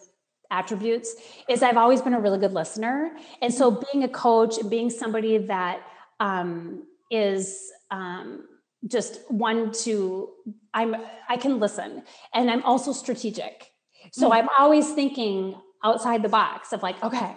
attributes 0.52 1.16
is 1.48 1.64
I've 1.64 1.78
always 1.78 2.02
been 2.02 2.14
a 2.14 2.20
really 2.20 2.40
good 2.40 2.54
listener. 2.54 3.12
And 3.42 3.54
so 3.54 3.72
mm-hmm. 3.72 3.84
being 3.92 4.04
a 4.04 4.10
coach 4.10 4.58
and 4.58 4.70
being 4.70 4.90
somebody 4.90 5.38
that 5.38 5.82
um, 6.20 6.84
is 7.12 7.72
um, 7.92 8.48
just 8.88 9.20
one 9.30 9.72
to 9.72 10.30
I'm 10.74 10.96
I 11.28 11.38
can 11.38 11.60
listen 11.60 12.04
and 12.34 12.50
I'm 12.50 12.64
also 12.64 12.94
strategic. 12.94 13.72
So 14.12 14.30
mm-hmm. 14.30 14.34
I'm 14.34 14.50
always 14.58 14.92
thinking 14.92 15.56
outside 15.84 16.24
the 16.24 16.30
box 16.30 16.74
of 16.74 16.84
like, 16.84 17.02
okay, 17.04 17.34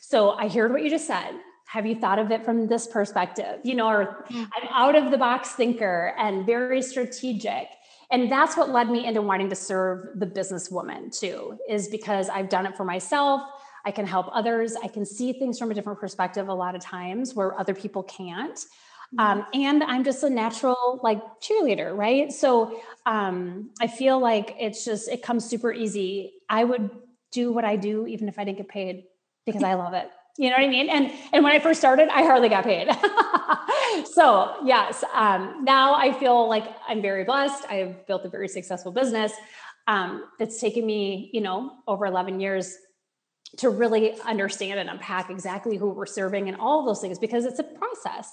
so 0.00 0.30
I 0.30 0.48
heard 0.48 0.72
what 0.72 0.82
you 0.82 0.90
just 0.90 1.06
said. 1.06 1.32
Have 1.66 1.86
you 1.86 1.94
thought 1.94 2.18
of 2.18 2.32
it 2.32 2.44
from 2.44 2.66
this 2.66 2.88
perspective? 2.88 3.60
You 3.62 3.76
know, 3.76 3.88
or 3.88 4.24
mm-hmm. 4.28 4.44
I'm 4.54 4.68
out 4.70 4.96
of 4.96 5.10
the 5.10 5.18
box 5.18 5.52
thinker 5.52 6.14
and 6.18 6.44
very 6.44 6.82
strategic 6.82 7.68
and 8.10 8.30
that's 8.30 8.56
what 8.56 8.70
led 8.70 8.90
me 8.90 9.06
into 9.06 9.22
wanting 9.22 9.48
to 9.50 9.56
serve 9.56 10.08
the 10.16 10.26
businesswoman 10.26 11.16
too 11.16 11.58
is 11.68 11.88
because 11.88 12.28
i've 12.28 12.48
done 12.48 12.66
it 12.66 12.76
for 12.76 12.84
myself. 12.84 13.42
I 13.82 13.92
can 13.92 14.06
help 14.06 14.28
others. 14.30 14.76
I 14.84 14.88
can 14.88 15.06
see 15.06 15.32
things 15.32 15.58
from 15.58 15.70
a 15.70 15.74
different 15.74 16.00
perspective 16.00 16.48
a 16.48 16.52
lot 16.52 16.74
of 16.74 16.82
times 16.82 17.34
where 17.34 17.58
other 17.58 17.74
people 17.74 18.02
can't. 18.02 18.58
Mm-hmm. 19.14 19.40
um, 19.40 19.46
and 19.54 19.82
i'm 19.82 20.04
just 20.04 20.22
a 20.22 20.30
natural 20.30 21.00
like 21.02 21.20
cheerleader 21.40 21.96
right? 21.96 22.30
So 22.30 22.80
um, 23.06 23.70
i 23.80 23.86
feel 23.86 24.20
like 24.20 24.54
it's 24.60 24.84
just 24.84 25.08
it 25.08 25.22
comes 25.22 25.44
super 25.44 25.72
easy. 25.72 26.34
I 26.48 26.64
would 26.64 26.90
do 27.32 27.52
what 27.52 27.64
i 27.64 27.76
do 27.76 28.06
even 28.06 28.28
if 28.28 28.38
i 28.38 28.44
didn't 28.44 28.58
get 28.58 28.68
paid 28.68 29.04
because 29.46 29.62
i 29.62 29.74
love 29.74 29.94
it 29.94 30.10
you 30.38 30.48
know 30.50 30.56
what 30.56 30.64
I 30.64 30.68
mean? 30.68 30.88
And 30.88 31.12
and 31.32 31.44
when 31.44 31.52
I 31.52 31.58
first 31.58 31.80
started, 31.80 32.08
I 32.08 32.22
hardly 32.22 32.48
got 32.48 32.64
paid. 32.64 32.88
so 34.06 34.54
yes, 34.64 35.04
um, 35.14 35.64
now 35.64 35.94
I 35.94 36.12
feel 36.18 36.48
like 36.48 36.64
I'm 36.88 37.02
very 37.02 37.24
blessed. 37.24 37.64
I've 37.70 38.06
built 38.06 38.24
a 38.24 38.28
very 38.28 38.48
successful 38.48 38.92
business. 38.92 39.32
Um, 39.86 40.24
it's 40.38 40.60
taken 40.60 40.86
me, 40.86 41.30
you 41.32 41.40
know, 41.40 41.72
over 41.88 42.06
11 42.06 42.40
years 42.40 42.76
to 43.58 43.70
really 43.70 44.20
understand 44.20 44.78
and 44.78 44.88
unpack 44.88 45.30
exactly 45.30 45.76
who 45.76 45.90
we're 45.90 46.06
serving 46.06 46.48
and 46.48 46.56
all 46.60 46.84
those 46.84 47.00
things 47.00 47.18
because 47.18 47.44
it's 47.44 47.58
a 47.58 47.64
process. 47.64 48.30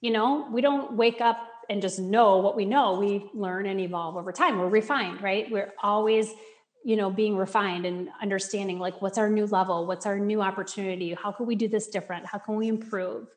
You 0.00 0.10
know, 0.10 0.48
we 0.50 0.60
don't 0.60 0.96
wake 0.96 1.20
up 1.20 1.38
and 1.68 1.80
just 1.80 2.00
know 2.00 2.38
what 2.38 2.56
we 2.56 2.64
know. 2.64 2.98
We 2.98 3.30
learn 3.32 3.66
and 3.66 3.78
evolve 3.78 4.16
over 4.16 4.32
time. 4.32 4.58
We're 4.58 4.68
refined, 4.68 5.22
right? 5.22 5.48
We're 5.50 5.72
always 5.82 6.32
you 6.84 6.96
know 6.96 7.10
being 7.10 7.36
refined 7.36 7.86
and 7.86 8.08
understanding 8.22 8.78
like 8.78 9.00
what's 9.02 9.18
our 9.18 9.28
new 9.28 9.46
level? 9.46 9.86
What's 9.86 10.06
our 10.06 10.18
new 10.18 10.40
opportunity? 10.40 11.14
How 11.14 11.32
can 11.32 11.46
we 11.46 11.54
do 11.54 11.68
this 11.68 11.88
different? 11.88 12.26
How 12.26 12.38
can 12.38 12.56
we 12.56 12.68
improve? 12.68 13.28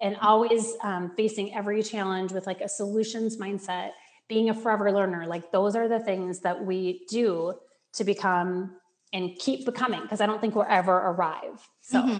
And 0.00 0.16
always 0.22 0.74
um, 0.82 1.12
facing 1.16 1.54
every 1.54 1.82
challenge 1.82 2.32
with 2.32 2.46
like 2.46 2.60
a 2.60 2.68
solutions 2.68 3.36
mindset 3.36 3.90
being 4.28 4.50
a 4.50 4.54
forever 4.54 4.92
learner 4.92 5.26
like 5.26 5.50
those 5.50 5.74
are 5.74 5.88
the 5.88 5.98
things 5.98 6.40
that 6.40 6.64
we 6.64 7.04
do 7.08 7.54
to 7.94 8.04
become 8.04 8.76
and 9.12 9.36
keep 9.38 9.64
becoming 9.64 10.02
because 10.02 10.20
i 10.20 10.26
don't 10.26 10.40
think 10.40 10.54
we'll 10.54 10.66
ever 10.68 10.92
arrive 10.92 11.66
so. 11.80 12.00
Mm-hmm. 12.00 12.16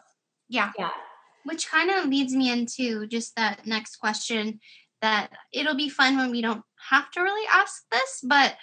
yeah. 0.49 0.73
Yeah. 0.79 0.91
Which 1.45 1.71
kind 1.71 1.91
of 1.91 2.07
leads 2.07 2.35
me 2.35 2.51
into 2.51 3.07
just 3.07 3.37
that 3.37 3.67
next 3.67 3.97
question 3.97 4.61
that 5.01 5.31
it'll 5.53 5.77
be 5.77 5.89
fun 5.89 6.17
when 6.17 6.31
we 6.31 6.43
don't 6.43 6.63
have 6.91 7.11
to 7.13 7.21
really 7.21 7.47
ask 7.53 7.85
this 7.91 8.21
but 8.23 8.57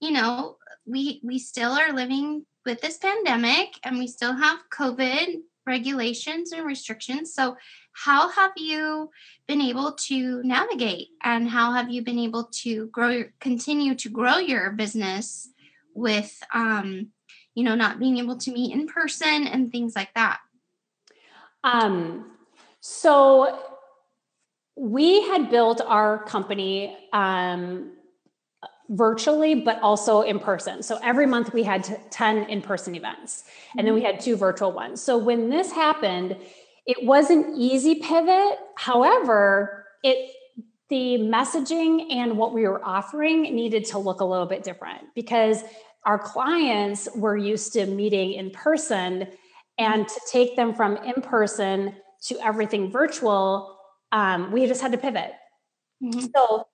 you 0.00 0.10
know 0.10 0.56
we 0.86 1.20
we 1.24 1.38
still 1.38 1.72
are 1.72 1.92
living 1.92 2.44
with 2.64 2.80
this 2.80 2.98
pandemic 2.98 3.68
and 3.84 3.98
we 3.98 4.06
still 4.06 4.34
have 4.34 4.58
covid 4.72 5.36
regulations 5.66 6.52
and 6.52 6.64
restrictions. 6.64 7.34
So 7.34 7.56
how 7.92 8.28
have 8.30 8.52
you 8.56 9.10
been 9.48 9.60
able 9.60 9.92
to 9.92 10.42
navigate 10.42 11.08
and 11.22 11.48
how 11.48 11.72
have 11.72 11.90
you 11.90 12.02
been 12.02 12.18
able 12.18 12.44
to 12.62 12.86
grow 12.86 13.24
continue 13.40 13.94
to 13.96 14.08
grow 14.08 14.38
your 14.38 14.70
business 14.70 15.48
with 15.94 16.38
um 16.54 17.08
you 17.54 17.64
know 17.64 17.74
not 17.74 17.98
being 17.98 18.18
able 18.18 18.36
to 18.36 18.52
meet 18.52 18.72
in 18.72 18.86
person 18.86 19.46
and 19.46 19.72
things 19.72 19.96
like 19.96 20.14
that? 20.14 20.38
Um 21.64 22.32
so 22.80 23.58
we 24.76 25.22
had 25.22 25.50
built 25.50 25.80
our 25.80 26.22
company 26.24 26.96
um 27.12 27.92
virtually, 28.88 29.54
but 29.54 29.80
also 29.82 30.22
in 30.22 30.38
person. 30.38 30.82
So 30.82 30.98
every 31.02 31.26
month 31.26 31.52
we 31.52 31.62
had 31.62 32.10
10 32.10 32.48
in 32.48 32.62
person 32.62 32.94
events, 32.94 33.44
and 33.76 33.86
then 33.86 33.94
we 33.94 34.02
had 34.02 34.20
two 34.20 34.36
virtual 34.36 34.72
ones. 34.72 35.02
So 35.02 35.18
when 35.18 35.48
this 35.48 35.72
happened, 35.72 36.36
it 36.86 37.04
was 37.04 37.30
an 37.30 37.54
easy 37.56 37.96
pivot. 37.96 38.58
However, 38.76 39.86
it 40.02 40.32
the 40.88 41.18
messaging 41.18 42.12
and 42.12 42.38
what 42.38 42.54
we 42.54 42.62
were 42.62 42.84
offering 42.84 43.42
needed 43.42 43.84
to 43.84 43.98
look 43.98 44.20
a 44.20 44.24
little 44.24 44.46
bit 44.46 44.62
different 44.62 45.02
because 45.16 45.64
our 46.04 46.18
clients 46.18 47.08
were 47.16 47.36
used 47.36 47.72
to 47.72 47.86
meeting 47.86 48.32
in 48.32 48.50
person 48.50 49.26
and 49.78 50.06
to 50.06 50.20
take 50.30 50.54
them 50.54 50.72
from 50.72 50.96
in 50.98 51.20
person 51.22 51.96
to 52.22 52.38
everything 52.40 52.90
virtual 52.90 53.80
um, 54.12 54.52
we 54.52 54.64
just 54.66 54.80
had 54.80 54.92
to 54.92 54.98
pivot 54.98 55.32
mm-hmm. 56.00 56.26
so 56.32 56.68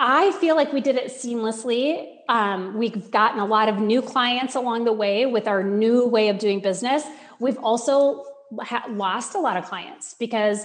I 0.00 0.32
feel 0.32 0.56
like 0.56 0.72
we 0.72 0.80
did 0.80 0.96
it 0.96 1.08
seamlessly. 1.08 2.14
Um, 2.28 2.76
we've 2.78 3.10
gotten 3.10 3.40
a 3.40 3.46
lot 3.46 3.68
of 3.68 3.78
new 3.78 4.00
clients 4.00 4.54
along 4.54 4.84
the 4.84 4.92
way 4.92 5.26
with 5.26 5.46
our 5.46 5.62
new 5.62 6.06
way 6.06 6.28
of 6.28 6.38
doing 6.38 6.60
business. 6.60 7.04
We've 7.40 7.58
also 7.58 8.24
ha- 8.60 8.86
lost 8.88 9.34
a 9.34 9.38
lot 9.38 9.56
of 9.56 9.64
clients 9.66 10.14
because 10.18 10.64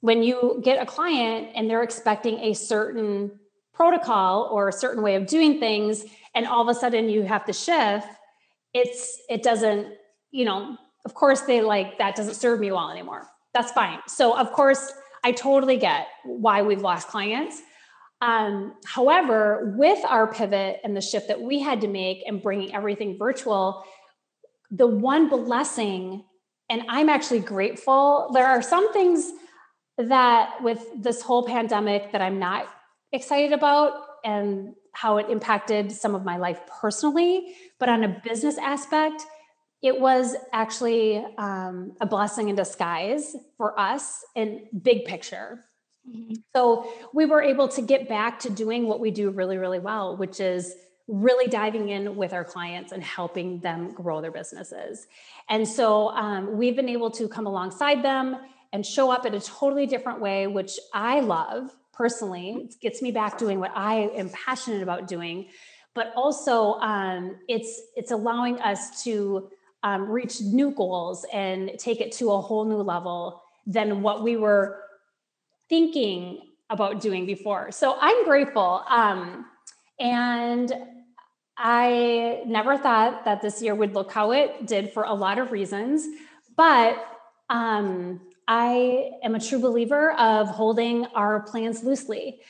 when 0.00 0.22
you 0.22 0.60
get 0.62 0.82
a 0.82 0.86
client 0.86 1.50
and 1.54 1.68
they're 1.68 1.82
expecting 1.82 2.38
a 2.40 2.54
certain 2.54 3.38
protocol 3.72 4.48
or 4.50 4.68
a 4.68 4.72
certain 4.72 5.02
way 5.02 5.14
of 5.14 5.26
doing 5.26 5.60
things, 5.60 6.04
and 6.34 6.46
all 6.46 6.62
of 6.62 6.68
a 6.68 6.78
sudden 6.78 7.08
you 7.08 7.22
have 7.22 7.44
to 7.44 7.52
shift, 7.52 8.08
it's 8.74 9.20
it 9.28 9.42
doesn't, 9.42 9.88
you 10.30 10.44
know, 10.44 10.76
of 11.04 11.14
course 11.14 11.42
they 11.42 11.60
like 11.60 11.98
that 11.98 12.16
doesn't 12.16 12.34
serve 12.34 12.60
me 12.60 12.70
well 12.72 12.90
anymore. 12.90 13.28
That's 13.54 13.72
fine. 13.72 13.98
So 14.08 14.36
of 14.36 14.52
course 14.52 14.92
I 15.24 15.32
totally 15.32 15.76
get 15.76 16.08
why 16.24 16.62
we've 16.62 16.80
lost 16.80 17.08
clients 17.08 17.62
um, 18.20 18.74
however, 18.84 19.74
with 19.76 20.04
our 20.04 20.32
pivot 20.32 20.80
and 20.82 20.96
the 20.96 21.00
shift 21.00 21.28
that 21.28 21.40
we 21.40 21.60
had 21.60 21.80
to 21.82 21.88
make 21.88 22.22
and 22.26 22.42
bringing 22.42 22.74
everything 22.74 23.16
virtual, 23.16 23.84
the 24.70 24.86
one 24.86 25.28
blessing, 25.28 26.24
and 26.68 26.82
I'm 26.88 27.08
actually 27.08 27.40
grateful, 27.40 28.30
there 28.34 28.46
are 28.46 28.60
some 28.60 28.92
things 28.92 29.30
that 29.98 30.62
with 30.62 30.84
this 30.96 31.22
whole 31.22 31.46
pandemic 31.46 32.12
that 32.12 32.20
I'm 32.20 32.38
not 32.38 32.68
excited 33.12 33.52
about 33.52 33.94
and 34.24 34.74
how 34.92 35.18
it 35.18 35.30
impacted 35.30 35.92
some 35.92 36.14
of 36.14 36.24
my 36.24 36.36
life 36.36 36.60
personally. 36.80 37.54
But 37.78 37.88
on 37.88 38.02
a 38.02 38.20
business 38.24 38.58
aspect, 38.58 39.22
it 39.80 40.00
was 40.00 40.34
actually 40.52 41.24
um, 41.38 41.92
a 42.00 42.06
blessing 42.06 42.48
in 42.48 42.56
disguise 42.56 43.36
for 43.56 43.78
us 43.78 44.24
in 44.34 44.66
big 44.82 45.04
picture 45.04 45.60
Mm-hmm. 46.08 46.34
So 46.54 46.90
we 47.12 47.26
were 47.26 47.42
able 47.42 47.68
to 47.68 47.82
get 47.82 48.08
back 48.08 48.40
to 48.40 48.50
doing 48.50 48.86
what 48.86 49.00
we 49.00 49.10
do 49.10 49.30
really, 49.30 49.58
really 49.58 49.78
well, 49.78 50.16
which 50.16 50.40
is 50.40 50.74
really 51.06 51.48
diving 51.48 51.88
in 51.88 52.16
with 52.16 52.32
our 52.32 52.44
clients 52.44 52.92
and 52.92 53.02
helping 53.02 53.60
them 53.60 53.92
grow 53.92 54.20
their 54.20 54.30
businesses. 54.30 55.06
And 55.48 55.66
so 55.66 56.10
um, 56.10 56.58
we've 56.58 56.76
been 56.76 56.88
able 56.88 57.10
to 57.12 57.28
come 57.28 57.46
alongside 57.46 58.02
them 58.02 58.36
and 58.72 58.84
show 58.84 59.10
up 59.10 59.24
in 59.24 59.34
a 59.34 59.40
totally 59.40 59.86
different 59.86 60.20
way, 60.20 60.46
which 60.46 60.78
I 60.92 61.20
love 61.20 61.74
personally. 61.94 62.68
It 62.68 62.74
gets 62.80 63.00
me 63.00 63.10
back 63.10 63.38
doing 63.38 63.58
what 63.58 63.72
I 63.74 64.10
am 64.14 64.28
passionate 64.30 64.82
about 64.82 65.08
doing, 65.08 65.48
but 65.94 66.12
also 66.14 66.74
um, 66.74 67.36
it's 67.48 67.80
it's 67.96 68.10
allowing 68.10 68.60
us 68.60 69.02
to 69.04 69.50
um, 69.82 70.08
reach 70.10 70.42
new 70.42 70.70
goals 70.72 71.24
and 71.32 71.72
take 71.78 72.00
it 72.00 72.12
to 72.12 72.30
a 72.32 72.40
whole 72.40 72.66
new 72.66 72.82
level 72.82 73.42
than 73.66 74.02
what 74.02 74.22
we 74.22 74.36
were 74.36 74.82
thinking 75.68 76.40
about 76.70 77.00
doing 77.00 77.26
before. 77.26 77.70
So 77.72 77.96
I'm 78.00 78.24
grateful. 78.24 78.84
Um, 78.88 79.46
and 79.98 80.72
I 81.56 82.42
never 82.46 82.76
thought 82.76 83.24
that 83.24 83.42
this 83.42 83.60
year 83.60 83.74
would 83.74 83.94
look 83.94 84.12
how 84.12 84.30
it 84.32 84.66
did 84.66 84.92
for 84.92 85.02
a 85.02 85.14
lot 85.14 85.38
of 85.38 85.50
reasons, 85.50 86.06
but 86.56 87.04
um, 87.50 88.20
I 88.46 89.10
am 89.22 89.34
a 89.34 89.40
true 89.40 89.58
believer 89.58 90.12
of 90.12 90.48
holding 90.48 91.06
our 91.06 91.40
plans 91.40 91.82
loosely. 91.82 92.40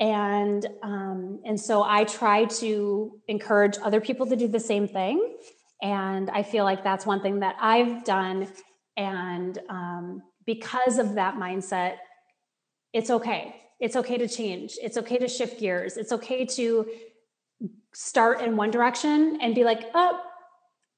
And 0.00 0.66
um, 0.82 1.40
and 1.44 1.60
so 1.60 1.84
I 1.84 2.04
try 2.04 2.46
to 2.46 3.20
encourage 3.28 3.76
other 3.82 4.00
people 4.00 4.26
to 4.26 4.34
do 4.34 4.48
the 4.48 4.58
same 4.58 4.88
thing. 4.88 5.36
And 5.82 6.30
I 6.30 6.42
feel 6.42 6.64
like 6.64 6.82
that's 6.82 7.06
one 7.06 7.20
thing 7.20 7.40
that 7.40 7.56
I've 7.60 8.04
done. 8.04 8.48
And 8.96 9.58
um, 9.68 10.22
because 10.46 10.98
of 10.98 11.14
that 11.14 11.34
mindset, 11.34 11.96
it's 12.94 13.10
okay. 13.10 13.56
It's 13.80 13.96
okay 13.96 14.16
to 14.16 14.28
change. 14.28 14.78
It's 14.80 14.96
okay 14.96 15.18
to 15.18 15.28
shift 15.28 15.60
gears. 15.60 15.96
It's 15.96 16.12
okay 16.12 16.46
to 16.46 16.86
start 17.92 18.40
in 18.40 18.56
one 18.56 18.70
direction 18.70 19.38
and 19.42 19.54
be 19.54 19.64
like, 19.64 19.90
oh, 19.94 20.20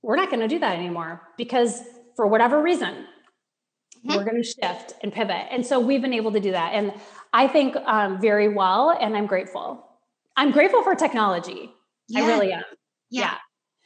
we're 0.02 0.16
not 0.16 0.30
going 0.30 0.40
to 0.40 0.48
do 0.48 0.58
that 0.58 0.76
anymore 0.76 1.22
because 1.36 1.80
for 2.14 2.26
whatever 2.26 2.62
reason, 2.62 2.94
mm-hmm. 2.94 4.14
we're 4.14 4.24
going 4.24 4.40
to 4.40 4.46
shift 4.46 4.92
and 5.02 5.12
pivot. 5.12 5.46
And 5.50 5.66
so 5.66 5.80
we've 5.80 6.02
been 6.02 6.12
able 6.12 6.32
to 6.32 6.40
do 6.40 6.52
that. 6.52 6.74
And 6.74 6.92
I 7.32 7.48
think 7.48 7.74
um, 7.76 8.20
very 8.20 8.48
well, 8.48 8.90
and 8.90 9.16
I'm 9.16 9.26
grateful. 9.26 9.84
I'm 10.36 10.52
grateful 10.52 10.82
for 10.82 10.94
technology. 10.94 11.72
Yeah. 12.08 12.22
I 12.22 12.26
really 12.28 12.52
am. 12.52 12.62
yeah. 13.10 13.22
yeah. 13.22 13.34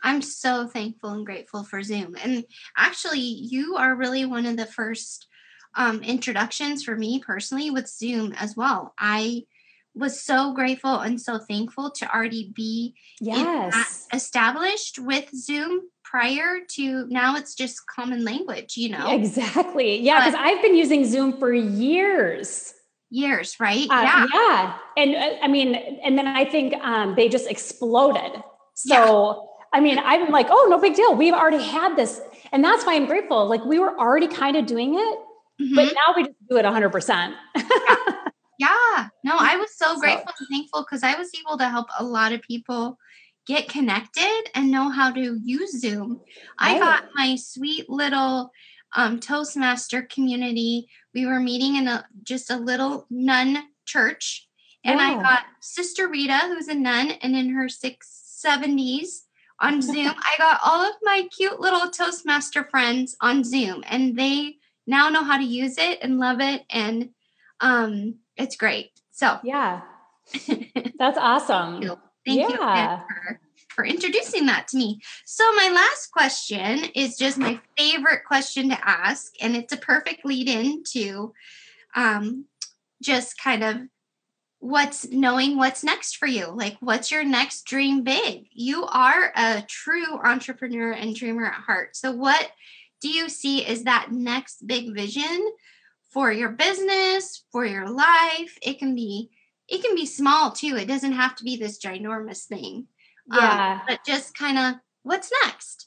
I'm 0.02 0.22
so 0.22 0.66
thankful 0.66 1.10
and 1.10 1.26
grateful 1.26 1.62
for 1.62 1.82
Zoom. 1.82 2.16
And 2.22 2.44
actually, 2.76 3.20
you 3.20 3.76
are 3.76 3.94
really 3.94 4.24
one 4.24 4.46
of 4.46 4.56
the 4.56 4.64
first 4.64 5.26
um, 5.74 6.02
introductions 6.02 6.82
for 6.82 6.96
me 6.96 7.20
personally 7.24 7.70
with 7.70 7.88
Zoom 7.88 8.32
as 8.34 8.56
well. 8.56 8.94
I 8.98 9.44
was 9.94 10.22
so 10.22 10.52
grateful 10.54 10.96
and 10.96 11.20
so 11.20 11.38
thankful 11.38 11.90
to 11.90 12.14
already 12.14 12.52
be 12.54 12.94
yes. 13.20 14.06
established 14.12 14.98
with 14.98 15.28
Zoom 15.34 15.80
prior 16.04 16.58
to 16.76 17.06
now 17.08 17.36
it's 17.36 17.54
just 17.54 17.86
common 17.86 18.24
language, 18.24 18.76
you 18.76 18.88
know? 18.88 19.12
Exactly. 19.12 20.00
Yeah, 20.00 20.24
because 20.24 20.40
I've 20.40 20.62
been 20.62 20.76
using 20.76 21.04
Zoom 21.04 21.38
for 21.38 21.52
years. 21.52 22.72
Years, 23.10 23.58
right? 23.58 23.88
Uh, 23.90 24.02
yeah. 24.02 24.26
Yeah. 24.32 24.78
And 24.96 25.16
uh, 25.16 25.36
I 25.42 25.48
mean, 25.48 25.74
and 25.74 26.16
then 26.16 26.28
I 26.28 26.44
think 26.44 26.74
um, 26.74 27.16
they 27.16 27.28
just 27.28 27.50
exploded. 27.50 28.40
So, 28.74 28.94
yeah. 28.94 29.34
I 29.72 29.80
mean, 29.80 29.98
I'm 29.98 30.30
like, 30.30 30.46
oh, 30.48 30.66
no 30.70 30.78
big 30.78 30.94
deal. 30.94 31.16
We've 31.16 31.34
already 31.34 31.62
had 31.62 31.96
this. 31.96 32.20
And 32.52 32.62
that's 32.62 32.86
why 32.86 32.94
I'm 32.94 33.06
grateful. 33.06 33.48
Like, 33.48 33.64
we 33.64 33.80
were 33.80 33.98
already 33.98 34.28
kind 34.28 34.56
of 34.56 34.66
doing 34.66 34.94
it, 34.94 35.18
mm-hmm. 35.60 35.74
but 35.74 35.84
now 35.84 36.14
we 36.16 36.24
just 36.24 36.36
do 36.48 36.56
it 36.56 36.64
100%. 36.64 37.34
yeah. 37.56 37.96
Yeah. 38.60 39.08
No, 39.24 39.36
I 39.38 39.56
was 39.56 39.74
so, 39.74 39.94
so 39.94 40.00
grateful 40.00 40.34
and 40.38 40.48
thankful 40.50 40.82
because 40.82 41.02
I 41.02 41.16
was 41.16 41.30
able 41.40 41.56
to 41.56 41.66
help 41.66 41.86
a 41.98 42.04
lot 42.04 42.32
of 42.32 42.42
people 42.42 42.98
get 43.46 43.70
connected 43.70 44.50
and 44.54 44.70
know 44.70 44.90
how 44.90 45.10
to 45.10 45.38
use 45.42 45.80
Zoom. 45.80 46.20
Right. 46.60 46.76
I 46.76 46.78
got 46.78 47.04
my 47.14 47.36
sweet 47.36 47.88
little 47.88 48.50
um, 48.94 49.18
Toastmaster 49.18 50.02
community. 50.02 50.88
We 51.14 51.24
were 51.24 51.40
meeting 51.40 51.76
in 51.76 51.88
a 51.88 52.04
just 52.22 52.50
a 52.50 52.56
little 52.56 53.06
nun 53.10 53.64
church, 53.86 54.46
and. 54.84 55.00
I 55.00 55.14
got 55.14 55.44
Sister 55.60 56.08
Rita, 56.08 56.38
who's 56.48 56.68
a 56.68 56.74
nun 56.74 57.12
and 57.22 57.34
in 57.34 57.54
her 57.54 57.68
six 57.68 58.08
seventies 58.24 59.24
on 59.60 59.82
Zoom. 59.82 60.08
I 60.16 60.34
got 60.38 60.60
all 60.64 60.82
of 60.82 60.94
my 61.02 61.28
cute 61.34 61.60
little 61.60 61.90
Toastmaster 61.90 62.64
friends 62.64 63.16
on 63.20 63.42
Zoom, 63.42 63.82
and 63.86 64.16
they 64.16 64.56
now 64.90 65.08
know 65.08 65.24
how 65.24 65.38
to 65.38 65.44
use 65.44 65.78
it 65.78 66.00
and 66.02 66.18
love 66.18 66.40
it. 66.40 66.64
And 66.68 67.10
um, 67.60 68.16
it's 68.36 68.56
great. 68.56 68.90
So 69.12 69.38
yeah, 69.42 69.82
that's 70.98 71.18
awesome. 71.18 71.80
Thank 72.26 72.40
you, 72.40 72.48
Thank 72.48 72.60
yeah. 72.60 73.00
you 73.00 73.36
for, 73.74 73.84
introducing 73.84 74.44
that 74.44 74.68
to 74.68 74.76
me. 74.76 75.00
So 75.24 75.42
my 75.54 75.70
last 75.70 76.12
question 76.12 76.84
is 76.94 77.16
just 77.16 77.38
my 77.38 77.58
favorite 77.78 78.26
question 78.26 78.68
to 78.68 78.78
ask, 78.88 79.32
and 79.40 79.56
it's 79.56 79.72
a 79.72 79.78
perfect 79.78 80.26
lead 80.26 80.48
in 80.48 80.82
to 80.92 81.32
um, 81.94 82.44
just 83.02 83.42
kind 83.42 83.64
of 83.64 83.76
what's 84.58 85.08
knowing 85.08 85.56
what's 85.56 85.82
next 85.82 86.18
for 86.18 86.26
you. 86.26 86.48
Like, 86.48 86.76
what's 86.80 87.10
your 87.10 87.24
next 87.24 87.64
dream 87.64 88.04
big? 88.04 88.48
You 88.52 88.84
are 88.84 89.32
a 89.34 89.62
true 89.66 90.18
entrepreneur 90.22 90.92
and 90.92 91.16
dreamer 91.16 91.46
at 91.46 91.54
heart. 91.54 91.96
So, 91.96 92.12
what 92.12 92.50
do 93.00 93.08
you 93.08 93.28
see 93.28 93.66
is 93.66 93.84
that 93.84 94.12
next 94.12 94.66
big 94.66 94.94
vision 94.94 95.52
for 96.10 96.32
your 96.32 96.50
business, 96.50 97.44
for 97.52 97.64
your 97.64 97.88
life. 97.88 98.58
It 98.62 98.78
can 98.78 98.94
be 98.94 99.30
it 99.68 99.82
can 99.82 99.94
be 99.94 100.06
small 100.06 100.50
too. 100.50 100.76
It 100.76 100.86
doesn't 100.88 101.12
have 101.12 101.36
to 101.36 101.44
be 101.44 101.56
this 101.56 101.78
ginormous 101.78 102.44
thing. 102.44 102.88
Um, 103.30 103.38
yeah. 103.38 103.72
Um, 103.72 103.82
but 103.86 104.00
just 104.04 104.36
kind 104.36 104.58
of 104.58 104.74
what's 105.02 105.30
next? 105.44 105.86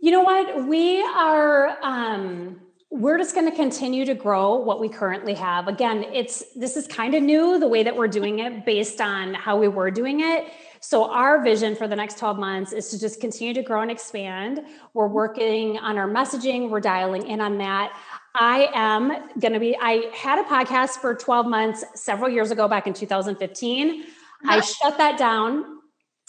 You 0.00 0.10
know 0.10 0.22
what? 0.22 0.66
We 0.66 1.02
are 1.02 1.78
um 1.82 2.60
we're 2.90 3.18
just 3.18 3.34
going 3.34 3.48
to 3.48 3.54
continue 3.54 4.06
to 4.06 4.14
grow 4.14 4.54
what 4.54 4.80
we 4.80 4.88
currently 4.88 5.34
have. 5.34 5.68
Again, 5.68 6.06
it's 6.12 6.42
this 6.54 6.74
is 6.76 6.86
kind 6.86 7.14
of 7.14 7.22
new 7.22 7.58
the 7.58 7.68
way 7.68 7.82
that 7.82 7.94
we're 7.94 8.08
doing 8.08 8.38
it 8.38 8.64
based 8.64 9.00
on 9.00 9.34
how 9.34 9.58
we 9.58 9.68
were 9.68 9.90
doing 9.90 10.20
it. 10.20 10.46
So 10.80 11.10
our 11.10 11.42
vision 11.42 11.74
for 11.74 11.88
the 11.88 11.96
next 11.96 12.18
12 12.18 12.38
months 12.38 12.72
is 12.72 12.88
to 12.90 12.98
just 12.98 13.20
continue 13.20 13.54
to 13.54 13.62
grow 13.62 13.82
and 13.82 13.90
expand. 13.90 14.60
We're 14.94 15.08
working 15.08 15.78
on 15.78 15.98
our 15.98 16.08
messaging, 16.08 16.70
we're 16.70 16.80
dialing 16.80 17.26
in 17.26 17.40
on 17.40 17.58
that. 17.58 17.98
I 18.34 18.68
am 18.74 19.30
going 19.40 19.52
to 19.54 19.60
be, 19.60 19.76
I 19.80 20.10
had 20.14 20.38
a 20.38 20.44
podcast 20.44 21.00
for 21.00 21.14
12 21.14 21.46
months 21.46 21.84
several 21.94 22.30
years 22.30 22.50
ago, 22.50 22.68
back 22.68 22.86
in 22.86 22.94
2015. 22.94 24.02
Uh-huh. 24.02 24.04
I 24.44 24.60
shut 24.60 24.98
that 24.98 25.18
down. 25.18 25.78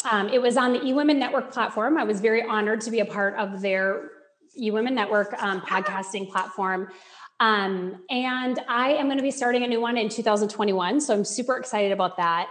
Um, 0.09 0.29
it 0.29 0.41
was 0.41 0.57
on 0.57 0.73
the 0.73 0.79
eWomen 0.79 1.17
Network 1.17 1.51
platform. 1.51 1.97
I 1.97 2.03
was 2.03 2.21
very 2.21 2.43
honored 2.43 2.81
to 2.81 2.91
be 2.91 3.01
a 3.01 3.05
part 3.05 3.35
of 3.35 3.61
their 3.61 4.09
eWomen 4.59 4.93
Network 4.93 5.33
um, 5.41 5.61
podcasting 5.61 6.29
platform. 6.29 6.89
Um, 7.39 8.03
and 8.09 8.59
I 8.67 8.93
am 8.93 9.05
going 9.05 9.17
to 9.17 9.23
be 9.23 9.31
starting 9.31 9.63
a 9.63 9.67
new 9.67 9.79
one 9.79 9.97
in 9.97 10.09
2021. 10.09 11.01
So 11.01 11.13
I'm 11.13 11.25
super 11.25 11.57
excited 11.57 11.91
about 11.91 12.17
that. 12.17 12.49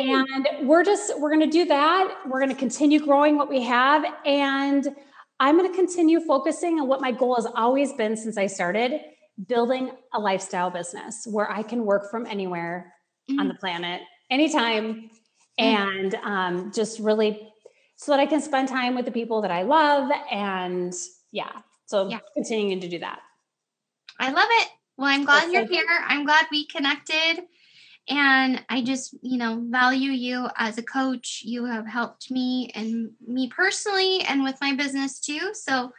And 0.00 0.68
we're 0.68 0.84
just, 0.84 1.18
we're 1.20 1.30
going 1.30 1.48
to 1.48 1.58
do 1.58 1.64
that. 1.66 2.22
We're 2.26 2.40
going 2.40 2.50
to 2.50 2.56
continue 2.56 3.00
growing 3.00 3.36
what 3.36 3.48
we 3.48 3.62
have. 3.62 4.04
And 4.24 4.88
I'm 5.40 5.56
going 5.58 5.70
to 5.70 5.76
continue 5.76 6.20
focusing 6.20 6.80
on 6.80 6.88
what 6.88 7.00
my 7.00 7.12
goal 7.12 7.36
has 7.36 7.46
always 7.54 7.92
been 7.92 8.16
since 8.16 8.36
I 8.36 8.46
started 8.46 9.00
building 9.46 9.90
a 10.12 10.20
lifestyle 10.20 10.70
business 10.70 11.26
where 11.30 11.50
I 11.50 11.62
can 11.62 11.84
work 11.84 12.10
from 12.10 12.26
anywhere 12.26 12.92
mm-hmm. 13.28 13.40
on 13.40 13.48
the 13.48 13.54
planet, 13.54 14.00
anytime, 14.30 15.10
mm-hmm. 15.60 15.64
and 15.64 16.14
um, 16.16 16.72
just 16.72 17.00
really 17.00 17.48
so 17.96 18.12
that 18.12 18.20
I 18.20 18.26
can 18.26 18.40
spend 18.40 18.68
time 18.68 18.94
with 18.94 19.04
the 19.04 19.12
people 19.12 19.42
that 19.42 19.50
I 19.50 19.62
love. 19.62 20.10
And 20.30 20.92
yeah, 21.32 21.50
so 21.86 22.08
yeah. 22.08 22.18
continuing 22.34 22.80
to 22.80 22.88
do 22.88 22.98
that. 23.00 23.20
I 24.18 24.30
love 24.30 24.48
it. 24.48 24.68
Well, 24.96 25.08
I'm 25.08 25.24
glad 25.24 25.42
That's 25.42 25.52
you're 25.52 25.66
so 25.66 25.72
here. 25.72 26.04
I'm 26.06 26.24
glad 26.24 26.46
we 26.50 26.66
connected. 26.66 27.44
And 28.08 28.62
I 28.68 28.82
just, 28.82 29.14
you 29.22 29.38
know, 29.38 29.62
value 29.68 30.10
you 30.10 30.48
as 30.56 30.76
a 30.76 30.82
coach. 30.82 31.42
You 31.44 31.64
have 31.64 31.86
helped 31.86 32.30
me 32.30 32.70
and 32.74 33.12
me 33.26 33.48
personally 33.48 34.20
and 34.22 34.44
with 34.44 34.60
my 34.60 34.74
business 34.74 35.20
too. 35.20 35.54
So 35.54 35.92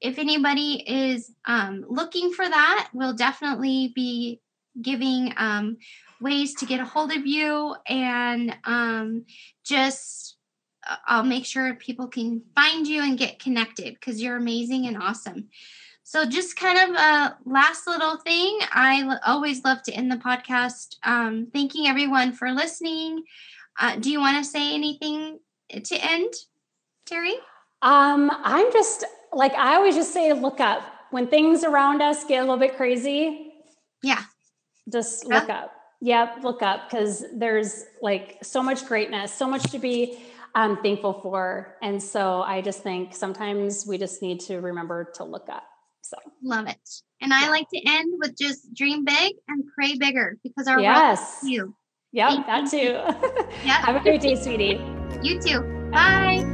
if 0.00 0.18
anybody 0.18 0.82
is 0.86 1.32
um, 1.46 1.84
looking 1.88 2.32
for 2.32 2.48
that, 2.48 2.88
we'll 2.94 3.14
definitely 3.14 3.92
be 3.94 4.40
giving 4.80 5.34
um, 5.36 5.76
ways 6.20 6.54
to 6.54 6.66
get 6.66 6.80
a 6.80 6.84
hold 6.84 7.12
of 7.12 7.26
you 7.26 7.74
and 7.86 8.56
um, 8.64 9.24
just 9.64 10.36
uh, 10.88 10.96
I'll 11.06 11.24
make 11.24 11.44
sure 11.44 11.74
people 11.74 12.08
can 12.08 12.42
find 12.54 12.86
you 12.86 13.02
and 13.02 13.18
get 13.18 13.40
connected 13.40 13.94
because 13.94 14.22
you're 14.22 14.36
amazing 14.36 14.86
and 14.86 14.96
awesome. 14.96 15.48
So, 16.10 16.24
just 16.24 16.56
kind 16.56 16.76
of 16.76 16.96
a 16.96 17.36
last 17.46 17.86
little 17.86 18.16
thing. 18.16 18.58
I 18.72 19.16
always 19.24 19.62
love 19.62 19.80
to 19.84 19.92
end 19.92 20.10
the 20.10 20.16
podcast 20.16 20.96
um, 21.04 21.46
thanking 21.52 21.86
everyone 21.86 22.32
for 22.32 22.50
listening. 22.50 23.22
Uh, 23.78 23.94
do 23.94 24.10
you 24.10 24.18
want 24.18 24.36
to 24.36 24.42
say 24.42 24.74
anything 24.74 25.38
to 25.72 25.94
end, 25.94 26.34
Terry? 27.06 27.34
Um, 27.82 28.28
I'm 28.42 28.72
just 28.72 29.04
like 29.32 29.52
I 29.52 29.76
always 29.76 29.94
just 29.94 30.12
say, 30.12 30.32
look 30.32 30.58
up 30.58 30.82
when 31.12 31.28
things 31.28 31.62
around 31.62 32.02
us 32.02 32.24
get 32.24 32.38
a 32.38 32.40
little 32.40 32.58
bit 32.58 32.76
crazy. 32.76 33.52
Yeah, 34.02 34.24
just 34.92 35.26
look 35.26 35.48
up. 35.48 35.72
Yep, 36.00 36.38
look 36.42 36.60
up 36.60 36.90
because 36.90 37.24
there's 37.32 37.84
like 38.02 38.38
so 38.42 38.64
much 38.64 38.84
greatness, 38.84 39.32
so 39.32 39.46
much 39.46 39.62
to 39.70 39.78
be 39.78 40.18
um, 40.56 40.82
thankful 40.82 41.20
for, 41.22 41.76
and 41.82 42.02
so 42.02 42.42
I 42.42 42.62
just 42.62 42.82
think 42.82 43.14
sometimes 43.14 43.86
we 43.86 43.96
just 43.96 44.22
need 44.22 44.40
to 44.40 44.60
remember 44.60 45.12
to 45.14 45.22
look 45.22 45.48
up. 45.48 45.69
So 46.02 46.16
love 46.42 46.66
it. 46.66 46.80
And 47.20 47.32
I 47.32 47.50
like 47.50 47.66
to 47.74 47.80
end 47.86 48.14
with 48.18 48.36
just 48.36 48.72
dream 48.74 49.04
big 49.04 49.34
and 49.48 49.64
pray 49.74 49.96
bigger 49.96 50.38
because 50.42 50.66
our 50.66 50.80
yes. 50.80 51.40
you. 51.44 51.74
Yep, 52.12 52.30
Thank 52.30 52.46
that 52.46 52.72
you. 52.72 52.80
too. 52.80 53.46
yeah. 53.64 53.86
Have 53.86 53.96
a 53.96 54.00
great 54.00 54.20
day, 54.20 54.34
sweetie. 54.34 54.80
You 55.22 55.40
too. 55.40 55.60
Bye. 55.92 56.49